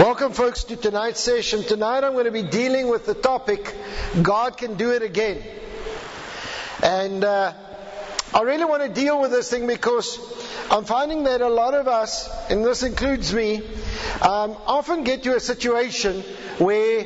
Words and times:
Welcome, 0.00 0.32
folks, 0.32 0.64
to 0.64 0.76
tonight's 0.76 1.20
session. 1.20 1.62
Tonight 1.62 2.04
I'm 2.04 2.14
going 2.14 2.24
to 2.24 2.30
be 2.30 2.40
dealing 2.42 2.88
with 2.88 3.04
the 3.04 3.12
topic 3.12 3.76
God 4.22 4.56
can 4.56 4.76
do 4.76 4.92
it 4.92 5.02
again. 5.02 5.42
And 6.82 7.22
uh, 7.22 7.52
I 8.32 8.40
really 8.40 8.64
want 8.64 8.82
to 8.82 8.88
deal 8.88 9.20
with 9.20 9.30
this 9.30 9.50
thing 9.50 9.66
because 9.66 10.18
I'm 10.70 10.86
finding 10.86 11.24
that 11.24 11.42
a 11.42 11.50
lot 11.50 11.74
of 11.74 11.86
us, 11.86 12.30
and 12.48 12.64
this 12.64 12.82
includes 12.82 13.34
me, 13.34 13.56
um, 14.22 14.56
often 14.66 15.04
get 15.04 15.24
to 15.24 15.36
a 15.36 15.40
situation 15.40 16.22
where 16.56 17.04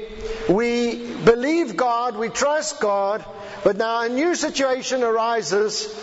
we 0.49 1.17
believe 1.25 1.77
God, 1.77 2.17
we 2.17 2.29
trust 2.29 2.79
God, 2.79 3.25
but 3.65 3.77
now 3.77 4.03
a 4.03 4.09
new 4.09 4.37
situation 4.37 5.03
arises, 5.03 6.01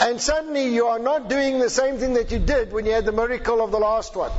and 0.00 0.20
suddenly 0.20 0.74
you 0.74 0.86
are 0.86 0.98
not 0.98 1.28
doing 1.28 1.60
the 1.60 1.70
same 1.70 1.98
thing 1.98 2.14
that 2.14 2.32
you 2.32 2.40
did 2.40 2.72
when 2.72 2.86
you 2.86 2.92
had 2.92 3.04
the 3.04 3.12
miracle 3.12 3.62
of 3.62 3.70
the 3.70 3.78
last 3.78 4.16
one. 4.16 4.32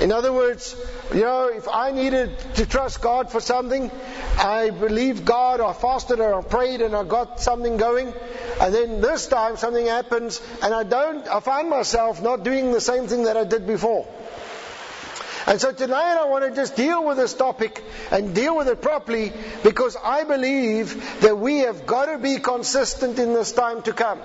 In 0.00 0.10
other 0.10 0.32
words, 0.32 0.74
you 1.12 1.20
know, 1.20 1.48
if 1.48 1.68
I 1.68 1.90
needed 1.90 2.38
to 2.54 2.66
trust 2.66 3.02
God 3.02 3.30
for 3.30 3.40
something, 3.40 3.90
I 4.38 4.70
believed 4.70 5.24
God, 5.24 5.60
I 5.60 5.72
fasted 5.74 6.18
or 6.18 6.34
I 6.34 6.42
prayed 6.42 6.80
and 6.80 6.96
I 6.96 7.04
got 7.04 7.40
something 7.40 7.76
going, 7.76 8.12
and 8.60 8.74
then 8.74 9.00
this 9.00 9.26
time 9.26 9.56
something 9.56 9.86
happens 9.86 10.40
and 10.62 10.72
I 10.72 10.82
don't, 10.84 11.28
I 11.28 11.40
find 11.40 11.68
myself 11.68 12.22
not 12.22 12.42
doing 12.42 12.72
the 12.72 12.80
same 12.80 13.06
thing 13.06 13.24
that 13.24 13.36
I 13.36 13.44
did 13.44 13.66
before. 13.66 14.06
And 15.46 15.60
so 15.60 15.72
tonight 15.72 16.16
I 16.16 16.24
want 16.26 16.44
to 16.44 16.54
just 16.54 16.76
deal 16.76 17.04
with 17.04 17.16
this 17.16 17.34
topic 17.34 17.82
and 18.10 18.34
deal 18.34 18.56
with 18.56 18.68
it 18.68 18.80
properly 18.80 19.32
because 19.62 19.96
I 20.02 20.24
believe 20.24 21.20
that 21.20 21.36
we 21.36 21.58
have 21.60 21.84
got 21.84 22.06
to 22.06 22.18
be 22.18 22.38
consistent 22.38 23.18
in 23.18 23.34
this 23.34 23.52
time 23.52 23.82
to 23.82 23.92
come. 23.92 24.20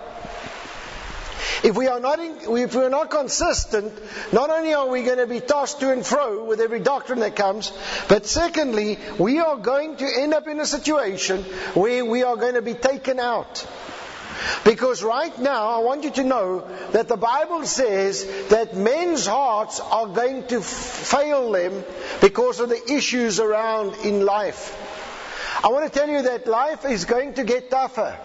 If 1.64 1.76
we 1.76 1.88
are 1.88 2.00
not, 2.00 2.20
in, 2.20 2.58
if 2.58 2.76
we 2.76 2.84
are 2.84 2.90
not 2.90 3.10
consistent, 3.10 3.94
not 4.32 4.50
only 4.50 4.74
are 4.74 4.88
we 4.88 5.04
going 5.04 5.18
to 5.18 5.28
be 5.28 5.40
tossed 5.40 5.80
to 5.80 5.92
and 5.92 6.06
fro 6.06 6.44
with 6.46 6.60
every 6.62 6.80
doctrine 6.80 7.20
that 7.20 7.36
comes, 7.36 7.72
but 8.08 8.26
secondly, 8.26 9.00
we 9.18 9.40
are 9.40 9.58
going 9.58 9.98
to 9.98 10.06
end 10.06 10.34
up 10.34 10.48
in 10.48 10.60
a 10.60 10.66
situation 10.66 11.44
where 11.74 12.06
we 12.06 12.24
are 12.24 12.36
going 12.36 12.56
to 12.56 12.62
be 12.62 12.74
taken 12.74 13.20
out. 13.20 13.66
Because 14.64 15.04
right 15.04 15.38
now, 15.40 15.68
I 15.68 15.80
want 15.80 16.04
you 16.04 16.12
to 16.12 16.24
know 16.24 16.68
that 16.92 17.08
the 17.08 17.18
Bible 17.18 17.66
says 17.66 18.24
that 18.50 18.76
men's 18.76 19.26
hearts 19.26 19.80
are 19.80 20.08
going 20.08 20.46
to 20.48 20.62
fail 20.62 21.52
them 21.52 21.84
because 22.22 22.60
of 22.60 22.70
the 22.70 22.94
issues 22.94 23.40
around 23.40 23.96
in 24.06 24.26
life. 24.26 24.76
I 25.64 25.70
want 25.70 25.92
to 25.92 26.00
tell 26.00 26.08
you 26.08 26.22
that 26.24 26.48
life 26.48 26.86
is 26.86 27.06
going 27.06 27.34
to 27.36 27.44
get 27.44 27.72
tougher. 27.72 28.18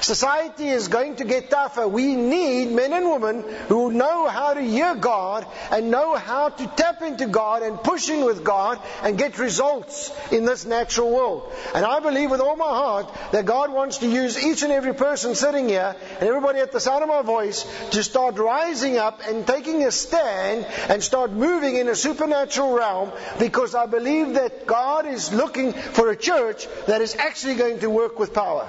Society 0.00 0.68
is 0.68 0.88
going 0.88 1.16
to 1.16 1.24
get 1.24 1.50
tougher. 1.50 1.88
We 1.88 2.14
need 2.14 2.72
men 2.72 2.92
and 2.92 3.10
women 3.10 3.42
who 3.68 3.90
know 3.92 4.28
how 4.28 4.54
to 4.54 4.60
hear 4.60 4.94
God 4.94 5.46
and 5.70 5.90
know 5.90 6.14
how 6.14 6.50
to 6.50 6.66
tap 6.76 7.02
into 7.02 7.26
God 7.26 7.62
and 7.62 7.82
push 7.82 8.10
in 8.10 8.24
with 8.24 8.44
God 8.44 8.78
and 9.02 9.16
get 9.16 9.38
results 9.38 10.12
in 10.30 10.44
this 10.44 10.66
natural 10.66 11.10
world. 11.10 11.52
And 11.74 11.84
I 11.84 12.00
believe 12.00 12.30
with 12.30 12.40
all 12.40 12.56
my 12.56 12.64
heart 12.64 13.12
that 13.32 13.46
God 13.46 13.72
wants 13.72 13.98
to 13.98 14.08
use 14.08 14.42
each 14.42 14.62
and 14.62 14.72
every 14.72 14.94
person 14.94 15.34
sitting 15.34 15.68
here 15.68 15.96
and 16.20 16.28
everybody 16.28 16.58
at 16.58 16.72
the 16.72 16.80
sound 16.80 17.02
of 17.02 17.08
my 17.08 17.22
voice 17.22 17.64
to 17.90 18.02
start 18.02 18.38
rising 18.38 18.98
up 18.98 19.20
and 19.26 19.46
taking 19.46 19.84
a 19.84 19.90
stand 19.90 20.66
and 20.88 21.02
start 21.02 21.32
moving 21.32 21.76
in 21.76 21.88
a 21.88 21.94
supernatural 21.94 22.72
realm 22.72 23.10
because 23.38 23.74
I 23.74 23.86
believe 23.86 24.34
that 24.34 24.66
God 24.66 25.06
is 25.06 25.32
looking 25.32 25.72
for 25.72 26.10
a 26.10 26.16
church 26.16 26.66
that 26.86 27.00
is 27.00 27.16
actually 27.16 27.54
going 27.54 27.80
to 27.80 27.90
work 27.90 28.18
with 28.18 28.34
power. 28.34 28.68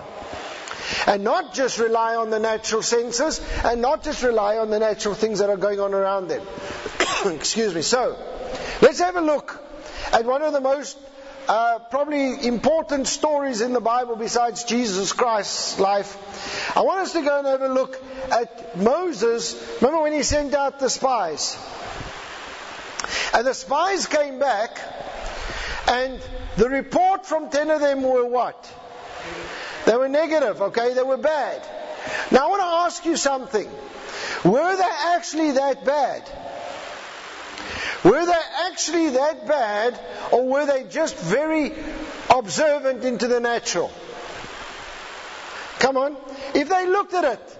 And 1.08 1.24
not 1.24 1.54
just 1.54 1.80
rely 1.80 2.16
on 2.16 2.30
the 2.30 2.40
natural 2.40 2.82
senses 2.82 3.42
and 3.64 3.82
not 3.82 4.04
just 4.04 4.24
rely 4.24 4.58
on 4.58 4.70
the 4.70 4.80
natural 4.80 5.16
things 5.16 5.40
that 5.40 5.50
are 5.50 5.58
going 5.58 5.80
on 5.80 5.94
around 5.94 6.28
them. 6.28 6.46
Excuse 7.26 7.74
me. 7.74 7.82
So, 7.82 8.18
let's 8.82 9.00
have 9.00 9.16
a 9.16 9.22
look 9.22 9.60
at 10.12 10.26
one 10.26 10.42
of 10.42 10.54
the 10.54 10.62
most 10.62 10.98
uh, 11.48 11.80
probably 11.92 12.48
important 12.48 13.08
stories 13.08 13.62
in 13.62 13.74
the 13.74 13.82
Bible 13.82 14.16
besides 14.16 14.64
Jesus 14.64 15.14
Christ's 15.14 15.80
life. 15.80 16.76
I 16.76 16.82
want 16.82 17.02
us 17.02 17.14
to 17.14 17.22
go 17.22 17.38
and 17.38 17.48
have 17.48 17.62
a 17.62 17.68
look 17.68 18.02
at 18.32 18.78
Moses. 18.78 19.56
Remember 19.82 20.02
when 20.02 20.14
he 20.14 20.24
sent 20.24 20.54
out 20.54 20.80
the 20.80 20.90
spies? 20.90 21.58
And 23.34 23.46
the 23.46 23.54
spies 23.54 24.08
came 24.08 24.40
back, 24.40 24.80
and 25.88 26.20
the 26.58 26.70
report 26.70 27.26
from 27.26 27.50
ten 27.50 27.70
of 27.70 27.82
them 27.82 28.02
were 28.02 28.26
what? 28.26 28.72
They 29.86 29.96
were 29.96 30.10
negative, 30.10 30.62
okay? 30.62 30.94
They 30.94 31.04
were 31.04 31.18
bad. 31.18 31.62
Now 32.32 32.48
I 32.48 32.50
want 32.50 32.62
to 32.62 32.68
ask 32.86 33.06
you 33.06 33.18
something. 33.18 33.70
Were 34.44 34.76
they 34.76 34.92
actually 35.16 35.52
that 35.52 35.86
bad? 35.86 36.24
Were 38.04 38.26
they 38.26 38.42
actually 38.68 39.10
that 39.12 39.48
bad, 39.48 40.00
or 40.32 40.48
were 40.48 40.66
they 40.66 40.84
just 40.84 41.18
very 41.18 41.74
observant 42.30 43.04
into 43.04 43.28
the 43.28 43.40
natural? 43.40 43.92
Come 45.80 45.98
on. 45.98 46.18
If 46.54 46.70
they 46.70 46.88
looked 46.88 47.14
at 47.14 47.24
it, 47.24 47.60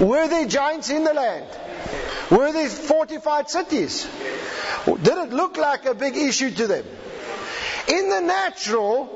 were 0.00 0.28
there 0.28 0.46
giants 0.46 0.90
in 0.90 1.04
the 1.04 1.14
land? 1.14 1.46
Were 2.30 2.52
there 2.52 2.68
fortified 2.68 3.50
cities? 3.50 4.06
Did 4.86 5.18
it 5.18 5.30
look 5.30 5.56
like 5.56 5.84
a 5.84 5.94
big 5.94 6.16
issue 6.16 6.50
to 6.50 6.66
them? 6.66 6.84
In 7.88 8.08
the 8.08 8.20
natural, 8.20 9.08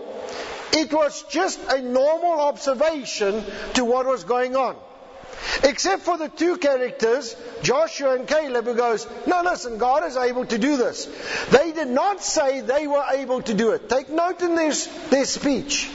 it 0.72 0.92
was 0.92 1.25
just 1.25 1.60
a 1.69 1.82
normal 1.82 2.41
observation 2.41 3.44
to 3.75 3.84
what 3.84 4.06
was 4.06 4.25
going 4.25 4.56
on. 4.56 4.76
Except 5.62 6.03
for 6.03 6.19
the 6.19 6.28
two 6.28 6.58
characters, 6.58 7.34
Joshua 7.62 8.14
and 8.14 8.28
Caleb, 8.28 8.66
who 8.66 8.75
goes, 8.75 9.06
No, 9.26 9.42
listen, 9.42 9.78
God 9.78 10.04
is 10.04 10.16
able 10.16 10.44
to 10.47 10.58
do 10.58 10.76
this. 10.76 11.06
They 11.50 11.72
did 11.72 11.88
not 11.88 12.22
say 12.22 12.60
they 12.60 12.86
were 12.86 13.04
able 13.12 13.42
to 13.42 13.54
do 13.54 13.70
it. 13.70 13.88
Take 13.88 14.10
note 14.10 14.42
in 14.42 14.54
their, 14.54 14.72
their 15.08 15.25
speech. 15.25 15.91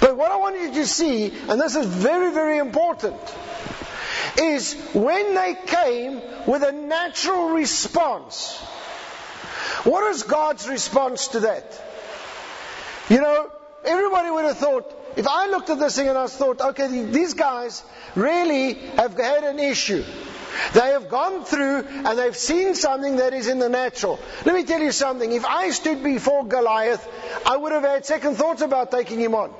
But 0.00 0.16
what 0.16 0.30
I 0.30 0.36
want 0.36 0.60
you 0.60 0.72
to 0.74 0.86
see, 0.86 1.32
and 1.48 1.60
this 1.60 1.76
is 1.76 1.86
very, 1.86 2.32
very 2.32 2.58
important, 2.58 3.20
is 4.38 4.74
when 4.94 5.34
they 5.34 5.56
came 5.66 6.20
with 6.46 6.62
a 6.62 6.72
natural 6.72 7.50
response. 7.50 8.62
What 9.84 10.10
is 10.10 10.22
God's 10.22 10.68
response 10.68 11.28
to 11.28 11.40
that? 11.40 11.64
You 13.08 13.20
know, 13.20 13.50
everybody 13.84 14.30
would 14.30 14.44
have 14.44 14.58
thought, 14.58 14.92
if 15.16 15.26
I 15.26 15.46
looked 15.46 15.70
at 15.70 15.78
this 15.78 15.96
thing 15.96 16.08
and 16.08 16.18
I 16.18 16.26
thought, 16.26 16.60
okay, 16.60 17.04
these 17.06 17.34
guys 17.34 17.82
really 18.14 18.74
have 18.74 19.16
had 19.16 19.44
an 19.44 19.58
issue. 19.58 20.04
They 20.74 20.90
have 20.90 21.08
gone 21.08 21.44
through 21.44 21.84
and 21.88 22.18
they've 22.18 22.36
seen 22.36 22.74
something 22.74 23.16
that 23.16 23.32
is 23.32 23.46
in 23.48 23.58
the 23.58 23.68
natural. 23.68 24.18
Let 24.44 24.54
me 24.54 24.64
tell 24.64 24.80
you 24.80 24.92
something. 24.92 25.32
If 25.32 25.44
I 25.44 25.70
stood 25.70 26.02
before 26.02 26.44
Goliath, 26.44 27.06
I 27.46 27.56
would 27.56 27.72
have 27.72 27.82
had 27.82 28.04
second 28.04 28.36
thoughts 28.36 28.62
about 28.62 28.90
taking 28.90 29.18
him 29.18 29.34
on. 29.34 29.52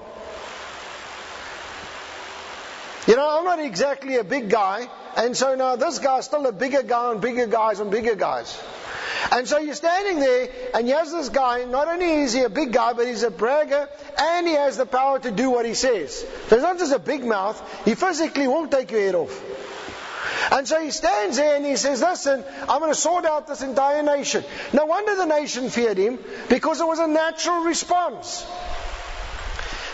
You 3.07 3.17
know, 3.17 3.39
I'm 3.39 3.45
not 3.45 3.59
exactly 3.59 4.17
a 4.17 4.25
big 4.25 4.51
guy, 4.51 4.87
and 5.17 5.37
so 5.37 5.55
now 5.55 5.77
this 5.77 5.99
guy's 5.99 6.27
still 6.27 6.47
a 6.47 6.53
bigger 6.53 6.83
guy 6.83 7.11
and 7.11 7.21
bigger 7.21 7.47
guys 7.47 7.81
and 7.81 7.91
bigger 7.91 8.15
guys. 8.15 8.61
And 9.33 9.47
so 9.47 9.59
you're 9.59 9.75
standing 9.75 10.19
there, 10.19 10.49
and 10.75 10.87
here's 10.87 11.13
this 11.13 11.29
guy, 11.29 11.65
not 11.65 11.89
only 11.89 12.23
is 12.23 12.33
he 12.33 12.43
a 12.43 12.49
big 12.49 12.73
guy, 12.73 12.93
but 12.93 13.07
he's 13.07 13.23
a 13.23 13.31
bragger, 13.31 13.89
and 14.19 14.47
he 14.47 14.55
has 14.55 14.77
the 14.77 14.87
power 14.87 15.19
to 15.19 15.31
do 15.31 15.51
what 15.51 15.67
he 15.67 15.75
says. 15.75 16.25
So 16.49 16.57
not 16.57 16.79
just 16.79 16.93
a 16.93 16.99
big 16.99 17.25
mouth, 17.25 17.61
he 17.85 17.95
physically 17.95 18.49
will 18.49 18.67
take 18.67 18.91
your 18.91 19.01
head 19.01 19.15
off. 19.15 19.43
And 20.53 20.67
so 20.67 20.81
he 20.81 20.91
stands 20.91 21.37
there 21.37 21.57
and 21.57 21.65
he 21.65 21.77
says, 21.77 22.01
Listen, 22.01 22.45
I'm 22.69 22.81
going 22.81 22.93
to 22.93 22.99
sort 22.99 23.25
out 23.25 23.47
this 23.47 23.63
entire 23.63 24.03
nation. 24.03 24.45
No 24.73 24.85
wonder 24.87 25.15
the 25.17 25.27
nation 25.27 25.71
feared 25.71 25.99
him, 25.99 26.19
because 26.49 26.81
it 26.81 26.87
was 26.87 26.99
a 26.99 27.07
natural 27.07 27.65
response. 27.65 28.45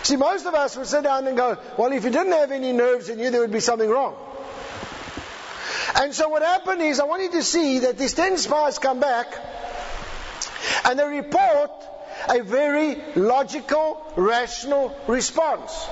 See, 0.02 0.16
most 0.16 0.46
of 0.46 0.54
us 0.54 0.76
would 0.76 0.86
sit 0.86 1.02
down 1.02 1.26
and 1.26 1.36
go, 1.36 1.58
Well, 1.76 1.92
if 1.92 2.04
you 2.04 2.10
didn't 2.10 2.32
have 2.32 2.52
any 2.52 2.72
nerves 2.72 3.08
in 3.08 3.18
you, 3.18 3.30
there 3.30 3.40
would 3.40 3.52
be 3.52 3.60
something 3.60 3.88
wrong. 3.88 4.16
And 5.98 6.14
so 6.14 6.28
what 6.28 6.42
happened 6.42 6.82
is, 6.82 7.00
I 7.00 7.04
want 7.04 7.22
you 7.22 7.30
to 7.32 7.42
see 7.42 7.80
that 7.80 7.96
these 7.96 8.12
10 8.12 8.36
spies 8.36 8.78
come 8.78 9.00
back 9.00 9.34
and 10.84 10.98
they 10.98 11.06
report 11.06 11.70
a 12.28 12.42
very 12.42 12.96
logical, 13.14 14.02
rational 14.14 14.94
response. 15.06 15.86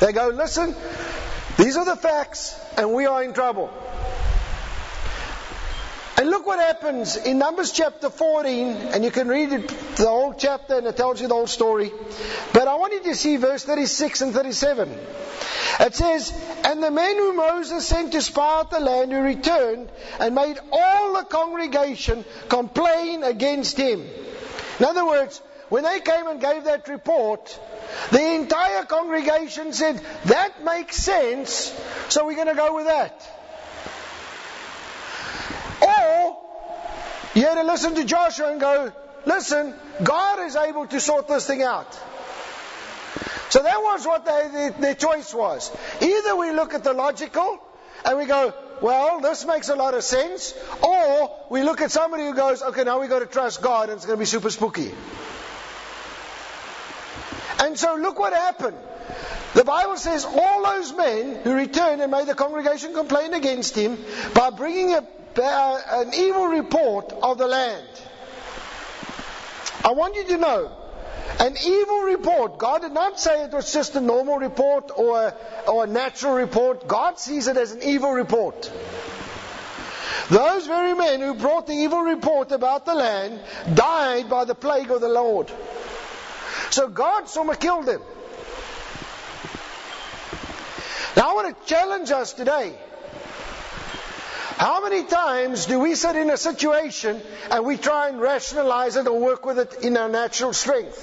They 0.00 0.12
go, 0.12 0.28
listen, 0.28 0.76
these 1.56 1.76
are 1.76 1.86
the 1.86 1.96
facts 1.96 2.58
and 2.76 2.92
we 2.92 3.06
are 3.06 3.24
in 3.24 3.32
trouble. 3.32 3.70
And 6.18 6.30
look 6.30 6.46
what 6.46 6.58
happens 6.58 7.14
in 7.14 7.38
Numbers 7.38 7.70
chapter 7.70 8.10
14, 8.10 8.74
and 8.92 9.04
you 9.04 9.10
can 9.12 9.28
read 9.28 9.52
it, 9.52 9.68
the 9.68 10.08
whole 10.08 10.34
chapter 10.34 10.76
and 10.76 10.86
it 10.88 10.96
tells 10.96 11.20
you 11.20 11.28
the 11.28 11.34
whole 11.34 11.46
story. 11.46 11.92
But 12.52 12.66
I 12.66 12.74
want 12.74 12.92
you 12.92 13.04
to 13.04 13.14
see 13.14 13.36
verse 13.36 13.62
36 13.62 14.22
and 14.22 14.32
37. 14.32 14.98
It 15.78 15.94
says, 15.94 16.32
And 16.64 16.82
the 16.82 16.90
men 16.90 17.16
whom 17.16 17.36
Moses 17.36 17.86
sent 17.86 18.10
to 18.12 18.20
spy 18.20 18.58
out 18.58 18.72
the 18.72 18.80
land 18.80 19.12
who 19.12 19.20
returned 19.20 19.90
and 20.18 20.34
made 20.34 20.58
all 20.72 21.12
the 21.14 21.22
congregation 21.22 22.24
complain 22.48 23.22
against 23.22 23.76
him. 23.76 24.04
In 24.80 24.86
other 24.86 25.06
words, 25.06 25.40
when 25.68 25.84
they 25.84 26.00
came 26.00 26.26
and 26.26 26.40
gave 26.40 26.64
that 26.64 26.88
report, 26.88 27.60
the 28.10 28.34
entire 28.34 28.82
congregation 28.84 29.72
said, 29.72 30.02
That 30.24 30.64
makes 30.64 30.96
sense, 30.96 31.72
so 32.08 32.26
we're 32.26 32.34
going 32.34 32.48
to 32.48 32.54
go 32.54 32.74
with 32.74 32.86
that. 32.86 33.24
Or 35.80 36.36
You 37.34 37.42
had 37.42 37.54
to 37.54 37.64
listen 37.64 37.94
to 37.96 38.04
Joshua 38.04 38.50
and 38.50 38.60
go, 38.60 38.92
listen, 39.26 39.74
God 40.02 40.46
is 40.46 40.56
able 40.56 40.86
to 40.86 41.00
sort 41.00 41.28
this 41.28 41.46
thing 41.46 41.62
out. 41.62 41.92
So 43.50 43.62
that 43.62 43.78
was 43.78 44.06
what 44.06 44.24
they, 44.24 44.48
their, 44.52 44.70
their 44.72 44.94
choice 44.94 45.32
was. 45.32 45.70
Either 46.00 46.36
we 46.36 46.52
look 46.52 46.74
at 46.74 46.84
the 46.84 46.92
logical 46.92 47.58
and 48.04 48.18
we 48.18 48.26
go, 48.26 48.52
well, 48.80 49.20
this 49.20 49.44
makes 49.44 49.68
a 49.68 49.74
lot 49.74 49.94
of 49.94 50.04
sense, 50.04 50.54
or 50.82 51.34
we 51.50 51.62
look 51.62 51.80
at 51.80 51.90
somebody 51.90 52.24
who 52.24 52.34
goes, 52.34 52.62
okay, 52.62 52.84
now 52.84 53.00
we've 53.00 53.10
got 53.10 53.20
to 53.20 53.26
trust 53.26 53.62
God 53.62 53.88
and 53.88 53.96
it's 53.96 54.06
going 54.06 54.16
to 54.16 54.20
be 54.20 54.26
super 54.26 54.50
spooky. 54.50 54.92
And 57.58 57.78
so 57.78 57.96
look 57.96 58.18
what 58.18 58.32
happened. 58.32 58.76
The 59.54 59.64
Bible 59.64 59.96
says 59.96 60.24
all 60.24 60.62
those 60.62 60.92
men 60.94 61.40
who 61.42 61.54
returned 61.54 62.02
and 62.02 62.12
made 62.12 62.28
the 62.28 62.34
congregation 62.34 62.94
complain 62.94 63.34
against 63.34 63.74
him 63.74 63.98
by 64.34 64.50
bringing 64.50 64.94
a, 64.94 65.04
an 65.36 66.14
evil 66.14 66.46
report 66.46 67.12
of 67.12 67.38
the 67.38 67.46
land. 67.46 67.86
I 69.84 69.92
want 69.92 70.16
you 70.16 70.24
to 70.28 70.36
know, 70.38 70.70
an 71.38 71.56
evil 71.64 72.00
report, 72.00 72.58
God 72.58 72.80
did 72.80 72.92
not 72.92 73.20
say 73.20 73.44
it 73.44 73.52
was 73.52 73.72
just 73.72 73.94
a 73.94 74.00
normal 74.00 74.38
report 74.38 74.90
or 74.96 75.28
a, 75.28 75.34
or 75.68 75.84
a 75.84 75.86
natural 75.86 76.34
report. 76.34 76.88
God 76.88 77.18
sees 77.18 77.46
it 77.46 77.56
as 77.56 77.72
an 77.72 77.82
evil 77.82 78.10
report. 78.10 78.70
Those 80.30 80.66
very 80.66 80.94
men 80.94 81.20
who 81.20 81.34
brought 81.34 81.66
the 81.66 81.74
evil 81.74 82.00
report 82.00 82.52
about 82.52 82.84
the 82.84 82.94
land 82.94 83.40
died 83.74 84.28
by 84.28 84.44
the 84.44 84.54
plague 84.54 84.90
of 84.90 85.00
the 85.00 85.08
Lord. 85.08 85.50
So 86.70 86.88
God 86.88 87.28
somehow 87.28 87.54
killed 87.54 87.86
them. 87.86 88.02
Now 91.16 91.30
I 91.30 91.34
want 91.34 91.58
to 91.58 91.66
challenge 91.66 92.10
us 92.10 92.32
today. 92.32 92.78
How 94.58 94.82
many 94.82 95.04
times 95.04 95.66
do 95.66 95.78
we 95.78 95.94
sit 95.94 96.16
in 96.16 96.30
a 96.30 96.36
situation 96.36 97.22
and 97.48 97.64
we 97.64 97.76
try 97.76 98.08
and 98.08 98.20
rationalize 98.20 98.96
it 98.96 99.06
or 99.06 99.16
work 99.16 99.46
with 99.46 99.60
it 99.60 99.84
in 99.84 99.96
our 99.96 100.08
natural 100.08 100.52
strength? 100.52 100.98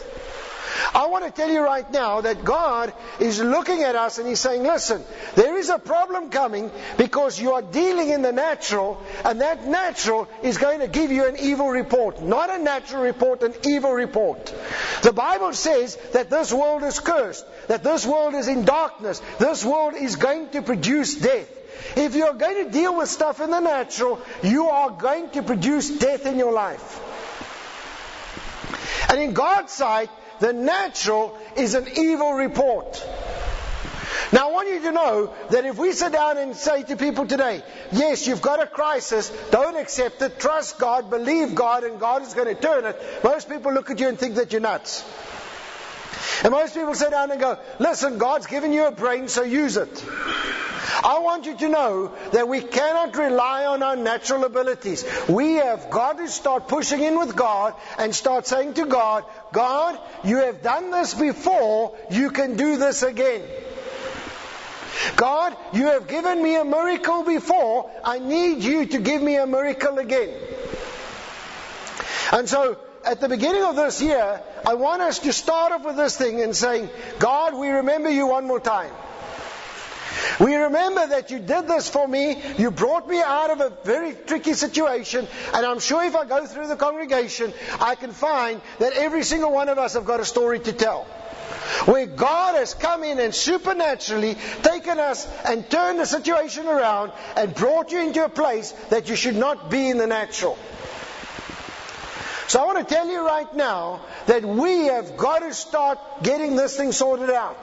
I 0.93 1.07
want 1.07 1.23
to 1.23 1.31
tell 1.31 1.49
you 1.49 1.61
right 1.61 1.89
now 1.89 2.19
that 2.19 2.43
God 2.43 2.93
is 3.17 3.39
looking 3.39 3.81
at 3.83 3.95
us 3.95 4.17
and 4.17 4.27
He's 4.27 4.41
saying, 4.41 4.63
listen, 4.63 5.01
there 5.35 5.57
is 5.57 5.69
a 5.69 5.79
problem 5.79 6.31
coming 6.31 6.69
because 6.97 7.39
you 7.39 7.53
are 7.53 7.61
dealing 7.61 8.09
in 8.09 8.21
the 8.23 8.33
natural, 8.33 9.01
and 9.23 9.39
that 9.39 9.65
natural 9.65 10.27
is 10.43 10.57
going 10.57 10.81
to 10.81 10.89
give 10.89 11.13
you 11.13 11.25
an 11.25 11.37
evil 11.39 11.69
report. 11.69 12.21
Not 12.21 12.49
a 12.49 12.61
natural 12.61 13.03
report, 13.03 13.41
an 13.41 13.53
evil 13.65 13.93
report. 13.93 14.53
The 15.01 15.13
Bible 15.13 15.53
says 15.53 15.95
that 16.11 16.29
this 16.29 16.51
world 16.51 16.83
is 16.83 16.99
cursed, 16.99 17.45
that 17.67 17.85
this 17.85 18.05
world 18.05 18.33
is 18.33 18.49
in 18.49 18.65
darkness, 18.65 19.21
this 19.39 19.63
world 19.63 19.93
is 19.95 20.17
going 20.17 20.49
to 20.49 20.61
produce 20.61 21.15
death. 21.15 21.49
If 21.95 22.15
you're 22.15 22.33
going 22.33 22.65
to 22.65 22.71
deal 22.71 22.97
with 22.97 23.09
stuff 23.09 23.39
in 23.41 23.51
the 23.51 23.59
natural, 23.59 24.19
you 24.43 24.67
are 24.67 24.89
going 24.89 25.29
to 25.31 25.43
produce 25.43 25.89
death 25.89 26.25
in 26.25 26.37
your 26.37 26.51
life. 26.51 27.01
And 29.09 29.19
in 29.19 29.33
God's 29.33 29.71
sight, 29.71 30.09
the 30.39 30.53
natural 30.53 31.37
is 31.55 31.73
an 31.73 31.87
evil 31.95 32.33
report. 32.33 33.05
Now, 34.31 34.49
I 34.49 34.51
want 34.51 34.67
you 34.69 34.81
to 34.81 34.91
know 34.91 35.33
that 35.51 35.65
if 35.65 35.77
we 35.77 35.91
sit 35.91 36.11
down 36.11 36.37
and 36.37 36.55
say 36.55 36.83
to 36.83 36.97
people 36.97 37.27
today, 37.27 37.63
yes, 37.91 38.27
you've 38.27 38.41
got 38.41 38.61
a 38.61 38.67
crisis, 38.67 39.29
don't 39.51 39.77
accept 39.77 40.21
it, 40.21 40.39
trust 40.39 40.79
God, 40.79 41.09
believe 41.09 41.55
God, 41.55 41.83
and 41.83 41.99
God 41.99 42.23
is 42.23 42.33
going 42.33 42.53
to 42.53 42.59
turn 42.59 42.85
it, 42.85 42.99
most 43.23 43.47
people 43.47 43.71
look 43.71 43.89
at 43.91 43.99
you 43.99 44.07
and 44.07 44.19
think 44.19 44.35
that 44.35 44.51
you're 44.51 44.61
nuts. 44.61 45.05
And 46.43 46.51
most 46.51 46.73
people 46.73 46.95
sit 46.95 47.11
down 47.11 47.31
and 47.31 47.39
go, 47.39 47.59
listen, 47.79 48.17
God's 48.17 48.47
given 48.47 48.73
you 48.73 48.85
a 48.87 48.91
brain, 48.91 49.27
so 49.27 49.43
use 49.43 49.77
it. 49.77 50.05
I 51.05 51.19
want 51.19 51.45
you 51.45 51.55
to 51.55 51.69
know 51.69 52.11
that 52.31 52.47
we 52.47 52.61
cannot 52.61 53.15
rely 53.15 53.65
on 53.65 53.83
our 53.83 53.95
natural 53.95 54.43
abilities. 54.43 55.05
We 55.29 55.53
have 55.53 55.91
got 55.91 56.17
to 56.17 56.27
start 56.27 56.67
pushing 56.67 57.03
in 57.03 57.19
with 57.19 57.35
God 57.35 57.75
and 57.99 58.15
start 58.15 58.47
saying 58.47 58.73
to 58.73 58.87
God, 58.87 59.23
God, 59.53 59.99
you 60.23 60.37
have 60.37 60.63
done 60.63 60.89
this 60.89 61.13
before, 61.13 61.95
you 62.09 62.31
can 62.31 62.57
do 62.57 62.77
this 62.77 63.03
again. 63.03 63.43
God, 65.15 65.55
you 65.73 65.85
have 65.85 66.07
given 66.07 66.41
me 66.41 66.55
a 66.55 66.65
miracle 66.65 67.23
before, 67.23 67.91
I 68.03 68.17
need 68.17 68.63
you 68.63 68.87
to 68.87 68.97
give 68.97 69.21
me 69.21 69.35
a 69.35 69.45
miracle 69.45 69.99
again. 69.99 70.31
And 72.31 72.49
so, 72.49 72.79
at 73.05 73.21
the 73.21 73.29
beginning 73.29 73.63
of 73.63 73.75
this 73.75 74.01
year, 74.01 74.41
I 74.65 74.73
want 74.73 75.03
us 75.03 75.19
to 75.19 75.33
start 75.33 75.71
off 75.71 75.85
with 75.85 75.97
this 75.97 76.17
thing 76.17 76.41
and 76.41 76.55
saying, 76.55 76.89
God, 77.19 77.53
we 77.53 77.69
remember 77.69 78.09
you 78.09 78.25
one 78.25 78.47
more 78.47 78.59
time. 78.59 78.91
We 80.39 80.55
remember 80.55 81.07
that 81.07 81.31
you 81.31 81.39
did 81.39 81.67
this 81.67 81.89
for 81.89 82.07
me. 82.07 82.41
You 82.57 82.71
brought 82.71 83.07
me 83.07 83.21
out 83.21 83.51
of 83.51 83.61
a 83.61 83.69
very 83.83 84.13
tricky 84.13 84.53
situation. 84.53 85.27
And 85.53 85.65
I'm 85.65 85.79
sure 85.79 86.03
if 86.03 86.15
I 86.15 86.25
go 86.25 86.45
through 86.45 86.67
the 86.67 86.75
congregation, 86.75 87.53
I 87.79 87.95
can 87.95 88.11
find 88.11 88.61
that 88.79 88.93
every 88.93 89.23
single 89.23 89.51
one 89.51 89.69
of 89.69 89.77
us 89.77 89.93
have 89.93 90.05
got 90.05 90.19
a 90.19 90.25
story 90.25 90.59
to 90.59 90.73
tell. 90.73 91.07
Where 91.85 92.05
God 92.05 92.55
has 92.55 92.73
come 92.73 93.03
in 93.03 93.19
and 93.19 93.33
supernaturally 93.33 94.35
taken 94.63 94.99
us 94.99 95.27
and 95.45 95.69
turned 95.69 95.99
the 95.99 96.05
situation 96.05 96.67
around 96.67 97.11
and 97.35 97.53
brought 97.53 97.91
you 97.91 97.99
into 97.99 98.23
a 98.23 98.29
place 98.29 98.71
that 98.89 99.09
you 99.09 99.15
should 99.15 99.35
not 99.35 99.69
be 99.69 99.89
in 99.89 99.97
the 99.97 100.07
natural. 100.07 100.57
So 102.47 102.61
I 102.61 102.65
want 102.65 102.87
to 102.87 102.93
tell 102.93 103.09
you 103.09 103.25
right 103.25 103.51
now 103.55 104.01
that 104.27 104.45
we 104.45 104.85
have 104.85 105.17
got 105.17 105.39
to 105.39 105.53
start 105.53 105.99
getting 106.21 106.55
this 106.55 106.77
thing 106.77 106.91
sorted 106.91 107.31
out. 107.31 107.57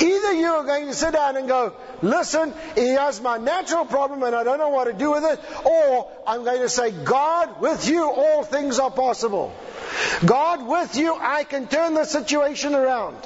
Either 0.00 0.32
you 0.32 0.46
are 0.46 0.64
going 0.64 0.86
to 0.86 0.94
sit 0.94 1.12
down 1.12 1.36
and 1.36 1.46
go, 1.46 1.74
listen, 2.00 2.54
here's 2.74 3.20
my 3.20 3.36
natural 3.36 3.84
problem 3.84 4.22
and 4.22 4.34
I 4.34 4.44
don't 4.44 4.58
know 4.58 4.70
what 4.70 4.84
to 4.84 4.92
do 4.92 5.10
with 5.10 5.24
it, 5.24 5.40
or 5.64 6.10
I'm 6.26 6.44
going 6.44 6.60
to 6.60 6.68
say, 6.68 6.90
God, 6.90 7.60
with 7.60 7.88
you 7.88 8.04
all 8.04 8.42
things 8.42 8.78
are 8.78 8.90
possible. 8.90 9.52
God, 10.24 10.66
with 10.66 10.96
you 10.96 11.14
I 11.14 11.44
can 11.44 11.68
turn 11.68 11.94
the 11.94 12.04
situation 12.04 12.74
around. 12.74 13.16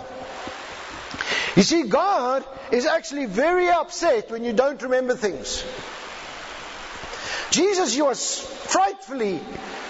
You 1.56 1.62
see, 1.62 1.85
God 1.85 2.44
is 2.73 2.87
actually 2.87 3.26
very 3.26 3.69
upset 3.69 4.31
when 4.31 4.44
you 4.44 4.53
don't 4.53 4.82
remember 4.82 5.15
things. 5.15 5.65
Jesus 7.50 7.94
you 7.94 8.06
are 8.06 8.15
frightfully 8.17 9.41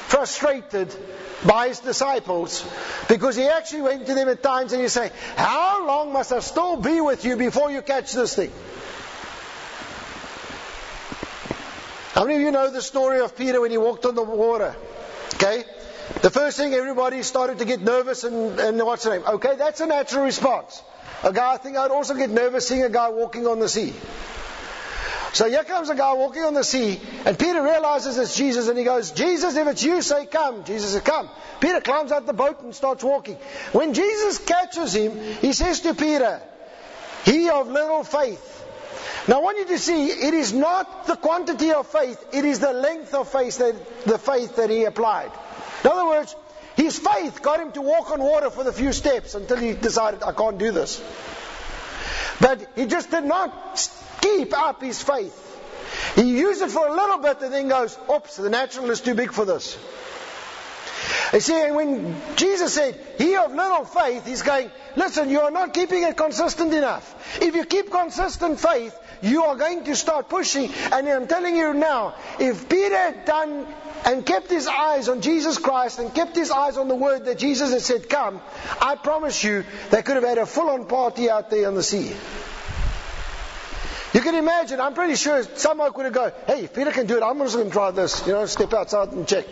frustrated 0.09 0.95
by 1.47 1.69
his 1.69 1.81
disciples 1.81 2.65
because 3.09 3.37
he 3.37 3.45
actually 3.45 3.83
went 3.83 4.07
to 4.07 4.15
them 4.15 4.29
at 4.29 4.43
times 4.43 4.73
and 4.73 4.81
he 4.81 4.89
said, 4.89 5.13
How 5.37 5.87
long 5.87 6.13
must 6.13 6.33
I 6.33 6.41
still 6.41 6.77
be 6.77 7.01
with 7.01 7.25
you 7.25 7.37
before 7.37 7.71
you 7.71 7.83
catch 7.83 8.13
this 8.13 8.35
thing? 8.35 8.53
How 12.15 12.25
many 12.25 12.37
of 12.37 12.43
you 12.43 12.53
know 12.53 12.71
the 12.71 12.81
story 12.81 13.21
of 13.21 13.37
Peter 13.37 13.61
when 13.61 13.73
he 13.73 13.79
walked 13.79 14.07
on 14.07 14.15
the 14.15 14.23
water? 14.23 14.77
Okay? 15.35 15.65
The 16.23 16.31
first 16.31 16.57
thing 16.57 16.73
everybody 16.73 17.23
started 17.23 17.59
to 17.59 17.65
get 17.65 17.81
nervous 17.81 18.25
and, 18.25 18.59
and 18.61 18.79
what's 18.79 19.05
the 19.05 19.11
name? 19.11 19.23
Okay, 19.27 19.57
that's 19.57 19.81
a 19.81 19.87
natural 19.87 20.25
response. 20.25 20.83
A 21.25 21.33
guy, 21.33 21.55
I 21.55 21.57
think 21.57 21.77
I'd 21.77 21.91
also 21.91 22.15
get 22.15 22.31
nervous 22.31 22.69
seeing 22.69 22.83
a 22.83 22.89
guy 22.89 23.09
walking 23.09 23.47
on 23.47 23.59
the 23.59 23.69
sea. 23.69 23.95
So 25.35 25.49
here 25.49 25.65
comes 25.65 25.91
a 25.91 25.97
guy 25.97 26.13
walking 26.15 26.45
on 26.45 26.55
the 26.55 26.63
sea, 26.63 27.01
and 27.27 27.37
Peter 27.37 27.61
realizes 27.61 28.17
it's 28.19 28.37
Jesus, 28.37 28.69
and 28.69 28.79
he 28.79 28.85
goes, 28.85 29.11
Jesus, 29.11 29.57
if 29.57 29.67
it's 29.67 29.83
you, 29.83 30.01
say 30.01 30.27
come. 30.27 30.63
Jesus 30.63 30.93
says, 30.93 31.03
come. 31.03 31.29
Peter 31.59 31.81
climbs 31.81 32.13
out 32.13 32.25
the 32.25 32.33
boat 32.33 32.61
and 32.61 32.73
starts 32.73 33.03
walking. 33.03 33.35
When 33.73 33.95
Jesus 33.95 34.39
catches 34.39 34.95
him, 34.95 35.19
he 35.41 35.53
says 35.53 35.81
to 35.81 35.95
Peter, 35.95 36.41
He 37.25 37.51
of 37.51 37.67
little 37.67 38.05
faith. 38.05 38.65
Now 39.27 39.41
I 39.41 39.43
want 39.43 39.59
you 39.59 39.67
to 39.67 39.79
see, 39.79 40.07
it 40.07 40.35
is 40.35 40.53
not 40.53 41.09
the 41.09 41.17
quantity 41.17 41.73
of 41.73 41.89
faith, 41.89 42.25
it 42.33 42.45
is 42.45 42.61
the 42.61 42.73
length 42.73 43.13
of 43.13 43.29
faith 43.29 43.59
that, 43.59 44.05
the 44.05 44.19
faith 44.19 44.55
that 44.55 44.71
he 44.71 44.85
applied. 44.85 45.33
In 45.83 45.91
other 45.91 46.07
words, 46.07 46.37
his 46.77 46.97
faith 46.97 47.43
got 47.43 47.59
him 47.59 47.73
to 47.73 47.81
walk 47.81 48.13
on 48.13 48.21
water 48.21 48.51
for 48.51 48.63
the 48.63 48.73
few 48.73 48.93
steps 48.93 49.35
until 49.35 49.57
he 49.57 49.73
decided, 49.73 50.23
I 50.23 50.31
can't 50.31 50.59
do 50.59 50.71
this. 50.71 51.03
But 52.41 52.67
he 52.77 52.87
just 52.87 53.11
did 53.11 53.25
not 53.25 53.91
keep 54.21 54.53
up 54.57 54.83
his 54.83 55.03
faith. 55.03 55.41
He 56.17 56.39
used 56.39 56.63
it 56.63 56.71
for 56.71 56.87
a 56.87 56.93
little 56.93 57.19
bit 57.19 57.41
and 57.43 57.53
then 57.53 57.69
goes, 57.69 57.97
oops, 58.11 58.37
the 58.37 58.51
natural 58.51 58.91
is 58.91 59.01
too 59.01 59.15
big 59.15 59.33
for 59.33 59.45
this. 59.45 59.79
You 61.33 61.41
see, 61.41 61.71
when 61.73 62.17
Jesus 62.37 62.75
said, 62.75 62.99
He 63.19 63.35
of 63.37 63.53
little 63.53 63.85
faith, 63.85 64.27
He's 64.27 64.43
going, 64.43 64.71
listen, 64.95 65.31
you 65.31 65.41
are 65.41 65.51
not 65.51 65.75
keeping 65.75 66.05
it 66.05 66.17
consistent 66.17 66.73
enough. 66.73 67.43
If 67.43 67.57
you 67.57 67.65
keep 67.65 67.91
consistent 67.91 68.61
faith, 68.61 68.97
you 69.21 69.43
are 69.45 69.57
going 69.57 69.85
to 69.85 69.97
start 69.97 70.29
pushing. 70.29 70.71
And 70.93 71.09
I'm 71.09 71.27
telling 71.27 71.57
you 71.57 71.75
now, 71.75 72.15
if 72.39 72.69
Peter 72.69 72.97
had 72.97 73.25
done 73.25 73.67
and 74.05 74.25
kept 74.25 74.51
his 74.51 74.67
eyes 74.67 75.09
on 75.09 75.21
Jesus 75.21 75.59
Christ 75.59 75.99
and 75.99 76.15
kept 76.15 76.37
his 76.37 76.51
eyes 76.51 76.77
on 76.77 76.89
the 76.89 76.95
word 76.95 77.25
that 77.25 77.39
Jesus 77.39 77.73
had 77.73 77.83
said, 77.83 78.09
come, 78.09 78.41
I 78.81 78.97
promise 78.97 79.43
you, 79.43 79.65
they 79.91 80.03
could 80.03 80.17
have 80.17 80.25
had 80.25 80.39
a 80.39 80.47
full 80.47 80.69
on 80.69 80.87
party 80.87 81.31
out 81.31 81.51
there 81.51 81.67
on 81.69 81.75
the 81.75 81.83
sea. 81.83 82.15
You 84.13 84.21
can 84.21 84.37
imagine, 84.37 84.81
I'm 84.81 84.95
pretty 84.95 85.17
sure 85.17 85.43
someone 85.57 85.93
could 85.93 86.05
have 86.05 86.15
gone, 86.15 86.33
hey, 86.47 86.69
Peter 86.69 86.93
can 86.93 87.07
do 87.07 87.17
it, 87.17 87.23
I'm 87.23 87.39
just 87.39 87.57
going 87.57 87.67
to 87.67 87.73
try 87.73 87.91
this. 87.91 88.25
You 88.27 88.35
know, 88.35 88.47
step 88.47 88.73
outside 88.73 89.09
and 89.09 89.27
check. 89.27 89.47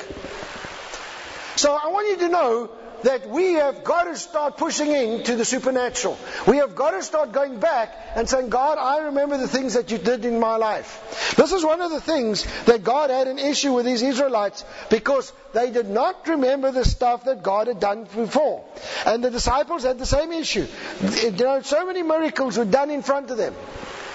So 1.57 1.75
I 1.75 1.89
want 1.89 2.09
you 2.09 2.17
to 2.19 2.29
know 2.29 2.71
that 3.03 3.29
we 3.29 3.55
have 3.55 3.85
got 3.85 4.05
to 4.05 4.17
start 4.17 4.57
pushing 4.57 4.93
into 4.93 5.37
the 5.37 5.45
supernatural. 5.45 6.19
We 6.47 6.59
have 6.59 6.75
got 6.75 6.93
to 6.93 7.03
start 7.03 7.33
going 7.33 7.59
back 7.61 7.95
and 8.15 8.29
saying, 8.29 8.49
God, 8.49 8.79
I 8.79 9.05
remember 9.07 9.39
the 9.39 9.49
things 9.49 9.75
that 9.75 9.91
you 9.91 9.99
did 9.99 10.25
in 10.25 10.39
my 10.39 10.57
life. 10.57 11.35
This 11.37 11.53
is 11.53 11.65
one 11.65 11.81
of 11.81 11.91
the 11.91 12.01
things 12.01 12.47
that 12.65 12.85
God 12.85 13.11
had 13.11 13.29
an 13.29 13.39
issue 13.39 13.73
with 13.73 13.87
these 13.87 14.03
Israelites 14.03 14.65
because 14.91 15.33
they 15.53 15.71
did 15.71 15.89
not 15.89 16.27
remember 16.29 16.71
the 16.71 16.85
stuff 16.85 17.25
that 17.25 17.43
God 17.43 17.67
had 17.67 17.81
done 17.81 18.05
before. 18.05 18.65
And 19.07 19.23
the 19.23 19.31
disciples 19.31 19.83
had 19.83 19.99
the 19.99 20.07
same 20.07 20.33
issue. 20.33 20.67
You 21.23 21.31
know, 21.33 21.63
so 21.63 21.87
many 21.87 22.03
miracles 22.03 22.57
were 22.59 22.65
done 22.65 22.91
in 22.91 23.03
front 23.03 23.31
of 23.31 23.37
them. 23.37 23.55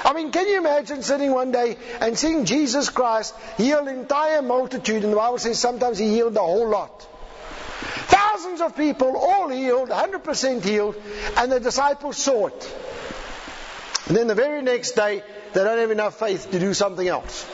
I 0.03 0.13
mean, 0.13 0.31
can 0.31 0.47
you 0.47 0.57
imagine 0.57 1.01
sitting 1.01 1.31
one 1.31 1.51
day 1.51 1.77
and 1.99 2.17
seeing 2.17 2.45
Jesus 2.45 2.89
Christ 2.89 3.35
heal 3.57 3.79
an 3.79 3.99
entire 3.99 4.41
multitude? 4.41 5.03
And 5.03 5.11
the 5.11 5.17
Bible 5.17 5.39
says 5.39 5.59
sometimes 5.59 5.97
he 5.97 6.07
healed 6.07 6.35
the 6.35 6.41
whole 6.41 6.69
lot. 6.69 7.07
Thousands 8.37 8.61
of 8.61 8.77
people, 8.77 9.17
all 9.17 9.49
healed, 9.49 9.89
100% 9.89 10.63
healed, 10.63 10.95
and 11.37 11.51
the 11.51 11.59
disciples 11.59 12.17
saw 12.17 12.45
it. 12.45 12.77
And 14.05 14.15
then 14.15 14.27
the 14.27 14.35
very 14.35 14.61
next 14.61 14.91
day, 14.91 15.23
they 15.53 15.63
don't 15.63 15.79
have 15.79 15.89
enough 15.89 16.19
faith 16.19 16.51
to 16.51 16.59
do 16.59 16.75
something 16.75 17.07
else. 17.07 17.49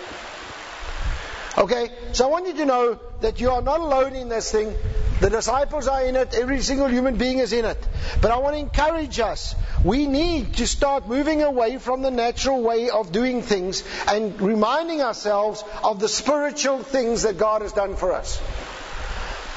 Okay? 1.57 1.87
So 2.11 2.25
I 2.25 2.27
want 2.27 2.47
you 2.47 2.53
to 2.55 2.65
know 2.65 2.99
that 3.21 3.39
you 3.39 3.51
are 3.51 3.61
not 3.61 3.79
alone 3.79 4.13
in 4.13 4.27
this 4.27 4.51
thing. 4.51 4.75
The 5.21 5.29
disciples 5.29 5.87
are 5.87 6.03
in 6.03 6.17
it. 6.17 6.33
Every 6.33 6.59
single 6.59 6.89
human 6.89 7.15
being 7.15 7.37
is 7.37 7.53
in 7.53 7.63
it. 7.63 7.77
But 8.21 8.31
I 8.31 8.39
want 8.39 8.55
to 8.55 8.59
encourage 8.59 9.21
us. 9.21 9.55
We 9.85 10.05
need 10.05 10.55
to 10.55 10.67
start 10.67 11.07
moving 11.07 11.43
away 11.43 11.77
from 11.77 12.01
the 12.01 12.11
natural 12.11 12.61
way 12.61 12.89
of 12.89 13.13
doing 13.13 13.41
things 13.41 13.85
and 14.09 14.41
reminding 14.41 15.01
ourselves 15.01 15.63
of 15.81 16.01
the 16.01 16.09
spiritual 16.09 16.83
things 16.83 17.21
that 17.21 17.37
God 17.37 17.61
has 17.61 17.71
done 17.71 17.95
for 17.95 18.11
us. 18.11 18.41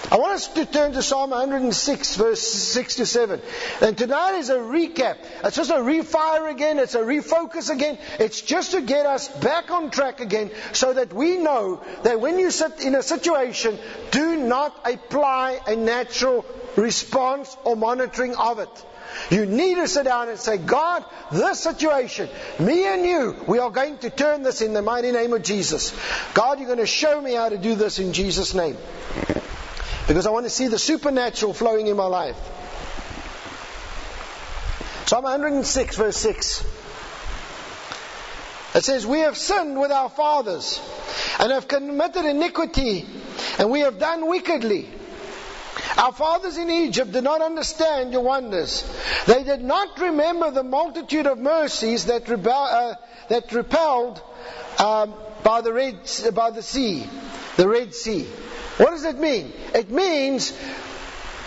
I 0.08 0.18
want 0.18 0.34
us 0.34 0.46
to 0.48 0.64
turn 0.64 0.92
to 0.92 1.02
Psalm 1.02 1.30
106, 1.30 2.14
verse 2.14 2.40
6 2.40 2.94
to 2.96 3.06
7. 3.06 3.40
And 3.80 3.98
tonight 3.98 4.36
is 4.36 4.50
a 4.50 4.58
recap. 4.58 5.16
It's 5.42 5.56
just 5.56 5.70
a 5.70 5.74
refire 5.74 6.48
again. 6.48 6.78
It's 6.78 6.94
a 6.94 7.00
refocus 7.00 7.70
again. 7.70 7.98
It's 8.20 8.40
just 8.40 8.70
to 8.70 8.82
get 8.82 9.04
us 9.04 9.26
back 9.26 9.72
on 9.72 9.90
track 9.90 10.20
again 10.20 10.52
so 10.72 10.92
that 10.92 11.12
we 11.12 11.38
know 11.38 11.82
that 12.04 12.20
when 12.20 12.38
you 12.38 12.52
sit 12.52 12.80
in 12.80 12.94
a 12.94 13.02
situation, 13.02 13.78
do 14.12 14.36
not 14.36 14.78
apply 14.84 15.58
a 15.66 15.74
natural 15.74 16.46
response 16.76 17.56
or 17.64 17.74
monitoring 17.74 18.36
of 18.36 18.60
it. 18.60 18.84
You 19.30 19.44
need 19.44 19.74
to 19.76 19.88
sit 19.88 20.04
down 20.04 20.28
and 20.28 20.38
say, 20.38 20.56
God, 20.56 21.04
this 21.32 21.60
situation, 21.60 22.28
me 22.60 22.86
and 22.86 23.04
you, 23.04 23.36
we 23.48 23.58
are 23.58 23.70
going 23.70 23.98
to 23.98 24.10
turn 24.10 24.44
this 24.44 24.62
in 24.62 24.72
the 24.72 24.82
mighty 24.82 25.10
name 25.10 25.32
of 25.32 25.42
Jesus. 25.42 25.92
God, 26.34 26.58
you're 26.58 26.68
going 26.68 26.78
to 26.78 26.86
show 26.86 27.20
me 27.20 27.34
how 27.34 27.48
to 27.48 27.58
do 27.58 27.74
this 27.74 27.98
in 27.98 28.12
Jesus' 28.12 28.54
name. 28.54 28.76
Because 30.06 30.26
I 30.26 30.30
want 30.30 30.46
to 30.46 30.50
see 30.50 30.68
the 30.68 30.78
supernatural 30.78 31.52
flowing 31.52 31.88
in 31.88 31.96
my 31.96 32.06
life. 32.06 32.36
Psalm 35.06 35.24
106, 35.24 35.96
verse 35.96 36.16
6. 36.16 36.64
It 38.74 38.84
says, 38.84 39.06
We 39.06 39.20
have 39.20 39.36
sinned 39.36 39.80
with 39.80 39.90
our 39.90 40.10
fathers 40.10 40.80
and 41.38 41.50
have 41.52 41.66
committed 41.66 42.24
iniquity 42.24 43.06
and 43.58 43.70
we 43.70 43.80
have 43.80 43.98
done 43.98 44.26
wickedly. 44.26 44.90
Our 45.96 46.12
fathers 46.12 46.56
in 46.56 46.70
Egypt 46.70 47.12
did 47.12 47.24
not 47.24 47.40
understand 47.40 48.12
your 48.12 48.22
wonders. 48.22 48.84
They 49.26 49.44
did 49.44 49.62
not 49.62 49.98
remember 49.98 50.50
the 50.50 50.62
multitude 50.62 51.26
of 51.26 51.38
mercies 51.38 52.06
that, 52.06 52.28
rebel, 52.28 52.52
uh, 52.52 52.94
that 53.28 53.52
repelled 53.52 54.22
um, 54.78 55.14
by, 55.42 55.62
the 55.62 55.72
Red, 55.72 55.98
by 56.34 56.50
the 56.50 56.62
sea, 56.62 57.08
the 57.56 57.68
Red 57.68 57.94
Sea. 57.94 58.26
What 58.78 58.90
does 58.90 59.04
it 59.04 59.18
mean? 59.18 59.52
It 59.74 59.90
means 59.90 60.52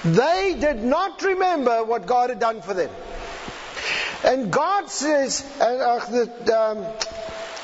they 0.04 0.58
did 0.60 0.84
not 0.84 1.22
remember 1.22 1.84
what 1.84 2.06
God 2.06 2.30
had 2.30 2.40
done 2.40 2.62
for 2.62 2.74
them. 2.74 2.90
And 4.24 4.52
God 4.52 4.90
says, 4.90 5.46
uh, 5.60 5.64
uh, 5.64 6.06
the, 6.10 6.60
um, 6.60 6.86